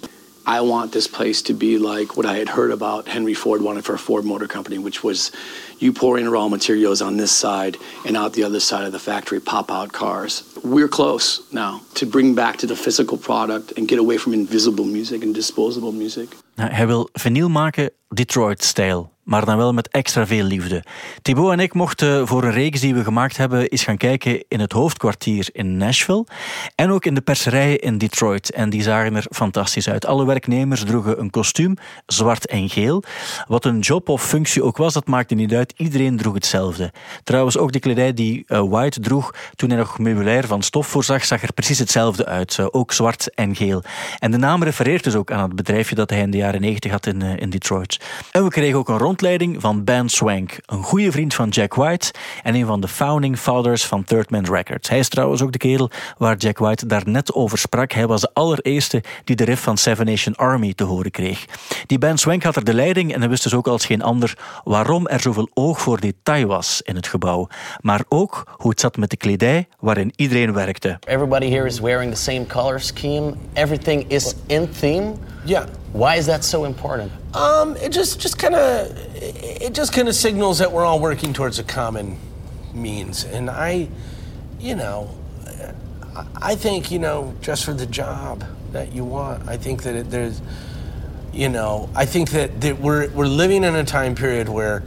I 0.49 0.61
want 0.61 0.93
this 0.93 1.09
place 1.09 1.43
to 1.43 1.55
be 1.55 1.77
like 1.77 2.17
what 2.17 2.25
I 2.25 2.37
had 2.39 2.49
heard 2.49 2.71
about 2.71 3.09
Henry 3.09 3.35
Ford 3.35 3.61
wanted 3.63 3.85
for 3.85 3.95
a 3.95 3.99
Ford 3.99 4.25
Motor 4.25 4.47
Company, 4.47 4.79
which 4.79 5.03
was 5.03 5.33
you 5.81 5.93
pour 5.93 6.19
in 6.19 6.29
raw 6.31 6.49
materials 6.49 7.03
on 7.03 7.17
this 7.17 7.33
side 7.33 7.77
and 8.07 8.17
out 8.17 8.33
the 8.33 8.45
other 8.45 8.61
side 8.61 8.87
of 8.87 8.93
the 8.93 8.99
factory 9.01 9.41
pop 9.41 9.73
out 9.73 9.93
cars. 9.93 10.45
We're 10.63 10.89
close 10.89 11.43
now 11.51 11.81
to 11.95 12.07
bring 12.07 12.35
back 12.35 12.59
to 12.59 12.67
the 12.67 12.77
physical 12.77 13.19
product 13.19 13.73
and 13.77 13.89
get 13.89 13.99
away 13.99 14.19
from 14.19 14.35
invisible 14.35 14.85
music 14.85 15.25
and 15.25 15.35
disposable 15.35 15.93
music. 15.93 16.29
Hij 16.55 16.87
wil 16.87 17.09
vinyl 17.13 17.49
maken 17.49 17.91
Detroit-stijl, 18.09 19.11
maar 19.27 19.45
dan 19.45 19.57
wel 19.57 19.73
met 19.73 19.89
extra 19.89 20.27
veel 20.27 20.45
liefde. 20.45 20.85
Thibaut 21.23 21.53
en 21.53 21.61
ik 21.61 21.75
mochten 21.75 22.27
voor 22.27 22.45
een 22.45 22.53
reeks 22.53 22.81
die 22.81 22.95
we 22.95 23.05
gemaakt 23.05 23.37
hebben 23.37 23.69
eens 23.69 23.85
gaan 23.85 23.97
kijken 23.97 24.45
in 24.49 24.61
het 24.61 24.73
hoofdkwartier 24.73 25.49
in 25.53 25.77
Nashville 25.77 26.27
en 26.75 26.91
ook 26.91 27.05
in 27.05 27.15
de 27.15 27.21
perserijen 27.21 27.81
in 27.81 27.99
Detroit. 27.99 28.51
En 28.51 28.71
die 28.71 28.83
zagen 28.83 29.17
er 29.17 29.27
fantastisch 29.31 29.89
uit. 29.89 30.07
Alle 30.07 30.27
werknemers 30.27 30.85
droegen 30.85 31.21
een 31.21 31.31
kostuum, 31.31 31.77
zwart 32.07 32.47
en 32.47 32.69
geel. 32.69 33.03
Wat 33.49 33.65
een 33.65 33.79
job 33.79 34.09
of 34.09 34.27
functie 34.27 34.63
ook 34.63 34.77
was, 34.77 34.93
dat 34.93 35.07
maakte 35.07 35.35
niet 35.35 35.55
uit. 35.55 35.75
Iedereen 35.77 36.17
droeg 36.17 36.35
hetzelfde. 36.35 36.93
Trouwens, 37.25 37.59
ook 37.59 37.73
de 37.73 37.79
kledij 37.79 38.15
die 38.15 38.45
uh, 38.49 38.63
White 38.69 39.01
droeg 39.01 39.35
toen 39.55 39.69
hij 39.69 39.79
nog 39.79 39.99
meubilair 39.99 40.47
van 40.47 40.63
stof 40.63 40.87
voorzag, 40.87 41.25
zag 41.25 41.43
er 41.43 41.53
precies 41.53 41.79
hetzelfde 41.79 42.27
uit. 42.27 42.57
Uh, 42.61 42.67
ook 42.71 42.93
zwart 42.93 43.35
en 43.35 43.57
geel. 43.57 43.83
En 44.19 44.31
de 44.31 44.37
naam 44.37 44.63
refereert 44.63 45.05
dus 45.05 45.15
ook 45.15 45.31
aan 45.31 45.43
het 45.43 45.57
bedrijfje 45.57 45.95
dat 45.95 46.11
hij 46.11 46.21
in 46.21 46.31
de 46.31 46.37
jaren 46.37 46.61
90 46.61 46.91
had 46.91 47.07
in, 47.07 47.21
uh, 47.21 47.37
in 47.37 47.51
Detroit. 47.51 48.01
En 48.31 48.45
we 48.45 48.51
kregen 48.51 48.79
ook 48.79 48.89
een 48.89 48.99
rondleiding 49.17 49.61
van 49.61 49.85
Ben 49.85 50.09
Swank, 50.09 50.59
een 50.67 50.83
goede 50.83 51.13
vriend 51.13 51.35
van 51.35 51.49
Jack 51.49 51.75
White 51.75 52.13
en 52.43 52.55
een 52.55 52.67
van 52.67 52.81
de 52.81 52.89
founding 52.89 53.39
fathers 53.39 53.87
van 53.87 54.05
Third 54.05 54.31
Man 54.31 54.45
Records. 54.45 54.89
Hij 54.89 54.99
is 54.99 55.09
trouwens 55.09 55.43
ook 55.43 55.53
de 55.53 55.59
kerel 55.59 55.91
waar 56.19 56.37
Jack 56.37 56.59
White 56.59 56.87
daar 56.87 57.03
net 57.05 57.33
over 57.33 57.59
sprak. 57.59 57.93
Hij 57.93 58.07
was 58.07 58.21
de 58.21 58.31
allereerste 58.33 59.03
die 59.25 59.37
de 59.37 59.45
riff 59.45 59.63
van 59.63 59.77
Seven 59.77 60.07
Nation 60.07 60.35
Army 60.35 60.75
te 60.75 60.85
horen 60.85 61.11
kreeg. 61.11 61.45
Die 61.87 61.99
Ben 61.99 62.19
Swank 62.19 62.43
had 62.43 62.57
er 62.57 62.65
de 62.65 62.75
leiding 62.75 63.13
en 63.13 63.21
hij 63.21 63.29
wist 63.29 63.43
dus 63.43 63.55
ook 63.55 63.67
als 63.67 63.87
geen 63.87 64.03
ander 64.03 64.39
waarom 64.65 65.07
er 65.07 65.21
zoveel 65.21 65.49
oog 65.55 65.81
voor 65.81 66.01
detail 66.01 66.47
was 66.47 66.83
in 66.83 66.97
het 66.97 67.07
gebouw. 67.07 67.49
Maar 67.81 68.05
ook 68.09 68.45
hoe 68.57 68.71
het 68.71 68.81
zat 68.81 68.97
met 68.97 69.11
de 69.11 69.17
kledij 69.17 69.69
waarin 69.81 70.13
iedereen 70.17 70.53
werkte. 70.53 70.99
Everybody 71.07 71.51
here 71.51 71.67
is 71.67 71.81
wearing 71.81 72.15
the 72.15 72.21
same 72.21 72.47
color 72.47 72.81
scheme. 72.81 73.35
Everything 73.53 74.05
is 74.09 74.35
in 74.47 74.69
theme. 74.81 75.13
Yeah. 75.45 75.65
Why 75.93 76.17
is 76.17 76.27
that 76.27 76.45
so 76.45 76.65
important? 76.65 77.13
Um, 77.35 77.77
it 77.77 77.91
just 77.91 78.21
just 78.21 78.39
kind 78.39 78.55
of 78.55 78.97
it 79.17 79.73
just 79.73 79.93
kind 79.93 80.09
of 80.09 80.15
signals 80.15 80.59
that 80.59 80.71
we're 80.73 80.85
all 80.85 81.01
working 81.01 81.33
towards 81.33 81.59
a 81.59 81.65
common 81.65 82.19
means, 82.75 83.25
and 83.25 83.49
I, 83.49 83.89
you 84.61 84.75
know, 84.75 85.11
I 86.37 86.55
think 86.55 86.91
you 86.91 86.99
know 86.99 87.35
just 87.41 87.65
for 87.65 87.73
the 87.73 87.87
job 87.87 88.45
that 88.77 88.93
you 88.93 89.05
want, 89.05 89.49
I 89.49 89.57
think 89.57 89.83
that 89.85 89.95
it, 89.95 90.11
there's, 90.11 90.41
you 91.33 91.49
know, 91.49 91.89
I 91.95 92.05
think 92.05 92.31
that, 92.31 92.61
that 92.61 92.79
we're, 92.79 93.09
we're 93.11 93.27
living 93.27 93.65
in 93.65 93.75
a 93.75 93.85
time 93.85 94.15
period 94.15 94.49
where 94.49 94.83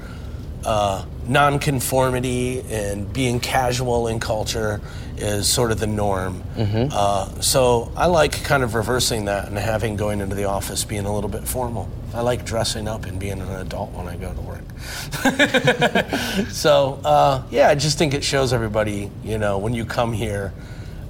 uh, 0.63 1.05
nonconformity 1.29 2.61
and 2.69 3.11
being 3.13 3.39
casual 3.39 4.07
in 4.07 4.19
culture 4.19 4.81
is 5.15 5.47
sort 5.47 5.71
of 5.71 5.79
the 5.79 5.87
norm. 5.87 6.43
Uh, 6.91 7.39
so 7.39 7.91
I 7.95 8.07
like 8.07 8.43
kind 8.43 8.63
of 8.63 8.73
reversing 8.73 9.25
that 9.25 9.47
and 9.47 9.57
having 9.57 9.95
going 9.95 10.21
into 10.21 10.35
the 10.35 10.45
office 10.45 10.83
being 10.83 11.05
a 11.05 11.13
little 11.13 11.29
bit 11.29 11.47
formal. 11.47 11.87
I 12.13 12.21
like 12.21 12.45
dressing 12.45 12.87
up 12.87 13.05
and 13.05 13.19
being 13.19 13.39
an 13.39 13.51
adult 13.51 13.91
when 13.91 14.07
I 14.07 14.15
go 14.15 14.33
to 14.33 14.41
work. 14.41 14.63
so 16.49 16.99
uh, 17.05 17.43
yeah, 17.51 17.69
I 17.69 17.75
just 17.75 17.99
think 17.99 18.15
it 18.15 18.23
shows 18.23 18.51
everybody, 18.51 19.11
you 19.23 19.37
know, 19.37 19.59
when 19.59 19.73
you 19.73 19.85
come 19.85 20.13
here, 20.13 20.51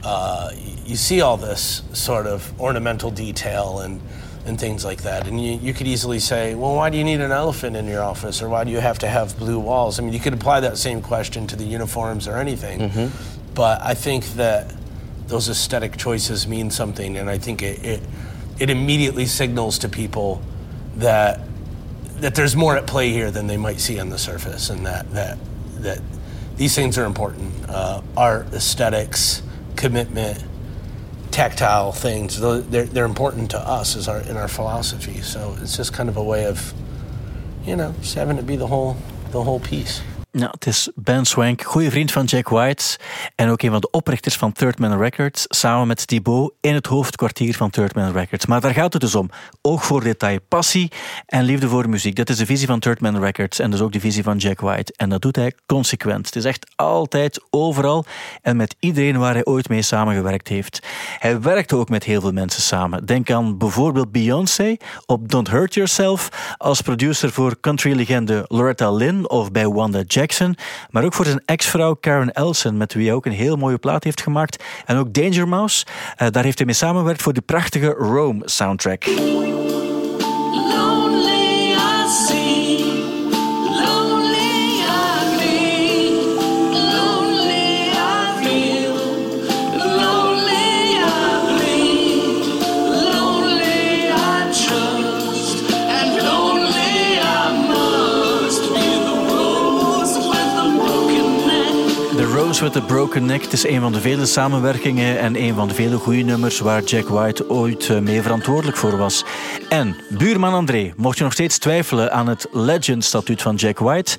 uh, 0.03 0.51
you 0.85 0.97
see 0.97 1.21
all 1.21 1.37
this 1.37 1.83
sort 1.93 2.27
of 2.27 2.59
ornamental 2.59 3.11
detail 3.11 3.79
and 3.79 4.01
and 4.49 4.59
things 4.59 4.83
like 4.83 5.03
that. 5.03 5.27
And 5.27 5.41
you, 5.41 5.53
you 5.53 5.73
could 5.73 5.87
easily 5.87 6.19
say, 6.19 6.55
well, 6.55 6.75
why 6.75 6.89
do 6.89 6.97
you 6.97 7.03
need 7.05 7.21
an 7.21 7.31
elephant 7.31 7.77
in 7.77 7.87
your 7.87 8.03
office, 8.03 8.41
or 8.41 8.49
why 8.49 8.65
do 8.65 8.71
you 8.71 8.79
have 8.79 8.99
to 8.99 9.07
have 9.07 9.37
blue 9.39 9.59
walls? 9.59 9.99
I 9.99 10.03
mean, 10.03 10.11
you 10.11 10.19
could 10.19 10.33
apply 10.33 10.59
that 10.61 10.77
same 10.77 11.01
question 11.01 11.47
to 11.47 11.55
the 11.55 11.63
uniforms 11.63 12.27
or 12.27 12.37
anything. 12.37 13.11
But 13.53 13.81
I 13.81 13.93
think 13.93 14.25
that 14.35 14.73
those 15.27 15.47
aesthetic 15.49 15.95
choices 15.95 16.47
mean 16.47 16.71
something, 16.71 17.17
and 17.17 17.29
I 17.29 17.37
think 17.37 17.61
it, 17.61 17.85
it 17.85 18.01
it 18.59 18.69
immediately 18.69 19.25
signals 19.25 19.79
to 19.79 19.89
people 19.89 20.41
that 20.97 21.39
that 22.19 22.35
there's 22.35 22.55
more 22.55 22.75
at 22.75 22.85
play 22.87 23.11
here 23.11 23.31
than 23.31 23.47
they 23.47 23.55
might 23.57 23.79
see 23.79 23.99
on 23.99 24.09
the 24.09 24.17
surface, 24.17 24.69
and 24.69 24.85
that 24.85 25.09
that 25.13 25.37
that 25.81 26.01
these 26.57 26.75
things 26.75 26.97
are 26.97 27.05
important. 27.05 27.53
Uh, 27.69 28.01
art, 28.17 28.53
aesthetics, 28.53 29.41
commitment, 29.75 30.43
tactile 31.39 31.93
things. 31.93 32.37
They're, 32.37 32.83
they're 32.83 33.05
important 33.05 33.51
to 33.51 33.59
us 33.59 33.95
as 33.95 34.09
our 34.09 34.19
in 34.23 34.35
our 34.35 34.49
philosophy. 34.49 35.21
So 35.21 35.55
it's 35.61 35.77
just 35.77 35.93
kind 35.93 36.09
of 36.09 36.17
a 36.17 36.23
way 36.23 36.45
of, 36.45 36.73
you 37.63 37.77
know, 37.77 37.95
just 38.01 38.15
having 38.15 38.37
it 38.37 38.45
be 38.45 38.57
the 38.57 38.67
whole 38.67 38.97
the 39.31 39.41
whole 39.41 39.61
piece. 39.61 40.01
Ja, 40.31 40.47
het 40.51 40.65
is 40.65 40.89
Ben 40.95 41.25
Swank, 41.25 41.61
goede 41.61 41.91
vriend 41.91 42.11
van 42.11 42.25
Jack 42.25 42.49
White 42.49 42.97
en 43.35 43.49
ook 43.49 43.61
een 43.61 43.71
van 43.71 43.81
de 43.81 43.89
oprichters 43.91 44.35
van 44.35 44.51
Third 44.51 44.79
Man 44.79 44.99
Records, 44.99 45.45
samen 45.47 45.87
met 45.87 46.07
Thibaut 46.07 46.53
in 46.61 46.73
het 46.73 46.85
hoofdkwartier 46.85 47.55
van 47.55 47.69
Third 47.69 47.95
Man 47.95 48.11
Records. 48.11 48.45
Maar 48.45 48.61
daar 48.61 48.73
gaat 48.73 48.93
het 48.93 49.01
dus 49.01 49.15
om. 49.15 49.29
Oog 49.61 49.85
voor 49.85 50.03
detail, 50.03 50.39
passie 50.47 50.91
en 51.25 51.43
liefde 51.43 51.67
voor 51.67 51.89
muziek. 51.89 52.15
Dat 52.15 52.29
is 52.29 52.37
de 52.37 52.45
visie 52.45 52.67
van 52.67 52.79
Third 52.79 53.01
Man 53.01 53.19
Records 53.19 53.59
en 53.59 53.71
dus 53.71 53.81
ook 53.81 53.91
de 53.91 53.99
visie 53.99 54.23
van 54.23 54.37
Jack 54.37 54.59
White. 54.59 54.93
En 54.95 55.09
dat 55.09 55.21
doet 55.21 55.35
hij 55.35 55.53
consequent. 55.65 56.25
Het 56.25 56.35
is 56.35 56.45
echt 56.45 56.71
altijd, 56.75 57.41
overal 57.49 58.05
en 58.41 58.57
met 58.57 58.75
iedereen 58.79 59.17
waar 59.17 59.33
hij 59.33 59.45
ooit 59.45 59.69
mee 59.69 59.81
samengewerkt 59.81 60.47
heeft. 60.47 60.87
Hij 61.19 61.41
werkte 61.41 61.75
ook 61.75 61.89
met 61.89 62.03
heel 62.03 62.21
veel 62.21 62.31
mensen 62.31 62.61
samen. 62.61 63.05
Denk 63.05 63.31
aan 63.31 63.57
bijvoorbeeld 63.57 64.11
Beyoncé 64.11 64.77
op 65.05 65.29
Don't 65.29 65.49
Hurt 65.49 65.73
Yourself, 65.73 66.29
als 66.57 66.81
producer 66.81 67.31
voor 67.31 67.59
country-legende 67.59 68.45
Loretta 68.47 68.91
Lynn 68.91 69.29
of 69.29 69.51
bij 69.51 69.67
Wanda 69.67 70.03
maar 70.89 71.03
ook 71.03 71.13
voor 71.13 71.25
zijn 71.25 71.41
ex-vrouw 71.45 71.93
Karen 71.93 72.33
Elson, 72.33 72.77
met 72.77 72.93
wie 72.93 73.05
hij 73.05 73.15
ook 73.15 73.25
een 73.25 73.31
heel 73.31 73.55
mooie 73.55 73.77
plaat 73.77 74.03
heeft 74.03 74.21
gemaakt. 74.21 74.63
En 74.85 74.97
ook 74.97 75.13
Danger 75.13 75.47
Mouse, 75.47 75.85
eh, 76.15 76.27
daar 76.31 76.43
heeft 76.43 76.57
hij 76.57 76.65
mee 76.65 76.75
samengewerkt 76.75 77.21
voor 77.21 77.33
die 77.33 77.41
prachtige 77.41 77.87
Rome 77.87 78.41
soundtrack. 78.45 79.05
Rose 102.59 102.73
with 102.73 102.87
Broken 102.87 103.25
Neck 103.25 103.41
het 103.41 103.53
is 103.53 103.67
een 103.67 103.81
van 103.81 103.91
de 103.91 103.99
vele 103.99 104.25
samenwerkingen 104.25 105.19
en 105.19 105.35
een 105.35 105.55
van 105.55 105.67
de 105.67 105.73
vele 105.73 105.97
goede 105.97 106.21
nummers 106.21 106.59
waar 106.59 106.83
Jack 106.83 107.07
White 107.07 107.49
ooit 107.49 107.89
eh, 107.89 107.99
mee 107.99 108.21
verantwoordelijk 108.21 108.77
voor 108.77 108.97
was. 108.97 109.23
En 109.69 109.95
buurman 110.09 110.53
André, 110.53 110.93
mocht 110.95 111.17
je 111.17 111.23
nog 111.23 111.33
steeds 111.33 111.57
twijfelen 111.57 112.11
aan 112.11 112.27
het 112.27 112.47
legend-statuut 112.51 113.41
van 113.41 113.55
Jack 113.55 113.79
White? 113.79 114.17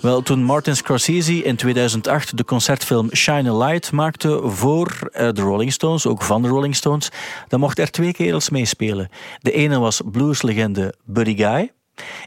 Wel, 0.00 0.22
toen 0.22 0.42
Martin 0.42 0.76
Scorsese 0.76 1.42
in 1.42 1.56
2008 1.56 2.36
de 2.36 2.44
concertfilm 2.44 3.14
Shine 3.14 3.50
a 3.50 3.56
Light 3.56 3.92
maakte 3.92 4.40
voor 4.44 5.08
eh, 5.12 5.28
de 5.32 5.40
Rolling 5.40 5.72
Stones, 5.72 6.06
ook 6.06 6.22
van 6.22 6.42
de 6.42 6.48
Rolling 6.48 6.76
Stones, 6.76 7.10
dan 7.48 7.60
mochten 7.60 7.84
er 7.84 7.90
twee 7.90 8.12
kerels 8.12 8.50
meespelen. 8.50 9.08
De 9.38 9.52
ene 9.52 9.78
was 9.78 10.00
blueslegende 10.04 10.94
Buddy 11.04 11.36
Guy. 11.36 11.72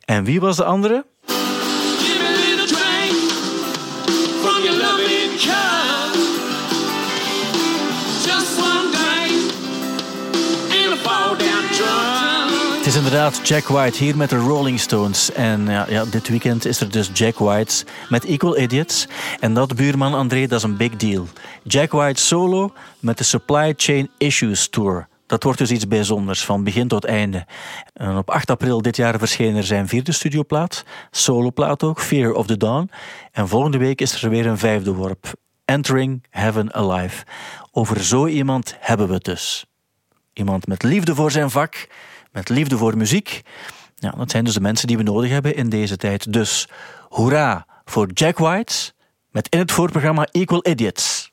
En 0.05 0.23
wie 0.23 0.39
was 0.39 0.55
de 0.55 0.63
andere? 0.63 1.05
Is 12.91 12.97
inderdaad 12.97 13.47
Jack 13.47 13.67
White 13.67 14.03
hier 14.03 14.17
met 14.17 14.29
de 14.29 14.37
Rolling 14.37 14.79
Stones. 14.79 15.31
En 15.31 15.65
ja, 15.65 15.85
ja, 15.89 16.05
dit 16.05 16.27
weekend 16.27 16.65
is 16.65 16.79
er 16.79 16.91
dus 16.91 17.09
Jack 17.13 17.37
White 17.37 17.85
met 18.09 18.25
Equal 18.25 18.57
Idiots. 18.57 19.07
En 19.39 19.53
dat 19.53 19.75
buurman 19.75 20.13
André, 20.13 20.47
dat 20.47 20.57
is 20.57 20.63
een 20.63 20.77
big 20.77 20.95
deal. 20.95 21.27
Jack 21.63 21.91
White 21.91 22.21
solo 22.21 22.73
met 22.99 23.17
de 23.17 23.23
Supply 23.23 23.73
Chain 23.77 24.09
Issues 24.17 24.69
Tour. 24.69 25.07
Dat 25.27 25.43
wordt 25.43 25.57
dus 25.57 25.71
iets 25.71 25.87
bijzonders, 25.87 26.45
van 26.45 26.63
begin 26.63 26.87
tot 26.87 27.05
einde. 27.05 27.45
En 27.93 28.17
op 28.17 28.29
8 28.29 28.49
april 28.49 28.81
dit 28.81 28.95
jaar 28.95 29.19
verscheen 29.19 29.55
er 29.55 29.63
zijn 29.63 29.87
vierde 29.87 30.11
studioplaat, 30.11 30.83
soloplaat 31.11 31.83
ook, 31.83 32.01
Fear 32.01 32.33
of 32.33 32.45
the 32.45 32.57
Dawn. 32.57 32.89
En 33.31 33.47
volgende 33.47 33.77
week 33.77 34.01
is 34.01 34.23
er 34.23 34.29
weer 34.29 34.45
een 34.45 34.57
vijfde 34.57 34.93
worp, 34.93 35.33
Entering 35.65 36.25
Heaven 36.29 36.73
Alive. 36.73 37.25
Over 37.71 38.03
zo 38.03 38.27
iemand 38.27 38.75
hebben 38.79 39.07
we 39.07 39.13
het 39.13 39.23
dus. 39.23 39.65
Iemand 40.33 40.67
met 40.67 40.83
liefde 40.83 41.15
voor 41.15 41.31
zijn 41.31 41.49
vak, 41.49 41.87
met 42.31 42.49
liefde 42.49 42.77
voor 42.77 42.97
muziek. 42.97 43.41
Ja, 43.95 44.11
dat 44.11 44.31
zijn 44.31 44.43
dus 44.43 44.53
de 44.53 44.61
mensen 44.61 44.87
die 44.87 44.97
we 44.97 45.03
nodig 45.03 45.29
hebben 45.29 45.55
in 45.55 45.69
deze 45.69 45.97
tijd. 45.97 46.33
Dus 46.33 46.67
hoera 47.09 47.65
voor 47.85 48.09
Jack 48.13 48.37
White 48.37 48.93
met 49.31 49.47
in 49.49 49.59
het 49.59 49.71
voorprogramma 49.71 50.27
Equal 50.31 50.67
Idiots. 50.67 51.31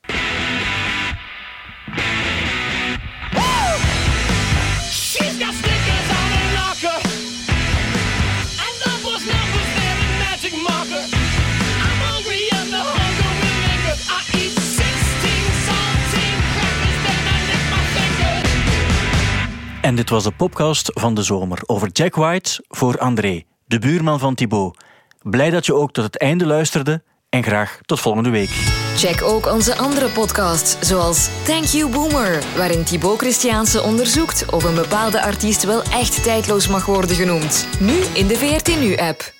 En 19.89 19.95
dit 19.95 20.09
was 20.09 20.23
de 20.23 20.31
podcast 20.31 20.91
van 20.93 21.13
de 21.13 21.23
zomer 21.23 21.59
over 21.65 21.89
Jack 21.91 22.15
White 22.15 22.63
voor 22.67 22.97
André, 22.97 23.43
de 23.65 23.79
buurman 23.79 24.19
van 24.19 24.35
Thibaut. 24.35 24.77
Blij 25.21 25.49
dat 25.49 25.65
je 25.65 25.73
ook 25.73 25.91
tot 25.91 26.03
het 26.03 26.17
einde 26.17 26.45
luisterde 26.45 27.03
en 27.29 27.43
graag 27.43 27.79
tot 27.85 27.99
volgende 27.99 28.29
week. 28.29 28.49
Check 28.95 29.21
ook 29.21 29.45
onze 29.45 29.75
andere 29.75 30.09
podcasts, 30.09 30.87
zoals 30.87 31.29
Thank 31.45 31.63
You 31.63 31.91
Boomer, 31.91 32.43
waarin 32.57 32.83
Thibaut 32.83 33.19
Christiaanse 33.19 33.81
onderzoekt 33.81 34.51
of 34.51 34.63
een 34.63 34.75
bepaalde 34.75 35.21
artiest 35.21 35.63
wel 35.63 35.83
echt 35.83 36.23
tijdloos 36.23 36.67
mag 36.67 36.85
worden 36.85 37.15
genoemd. 37.15 37.67
Nu 37.79 37.93
in 38.13 38.27
de 38.27 38.35
VRT 38.35 38.79
Nu-app. 38.79 39.38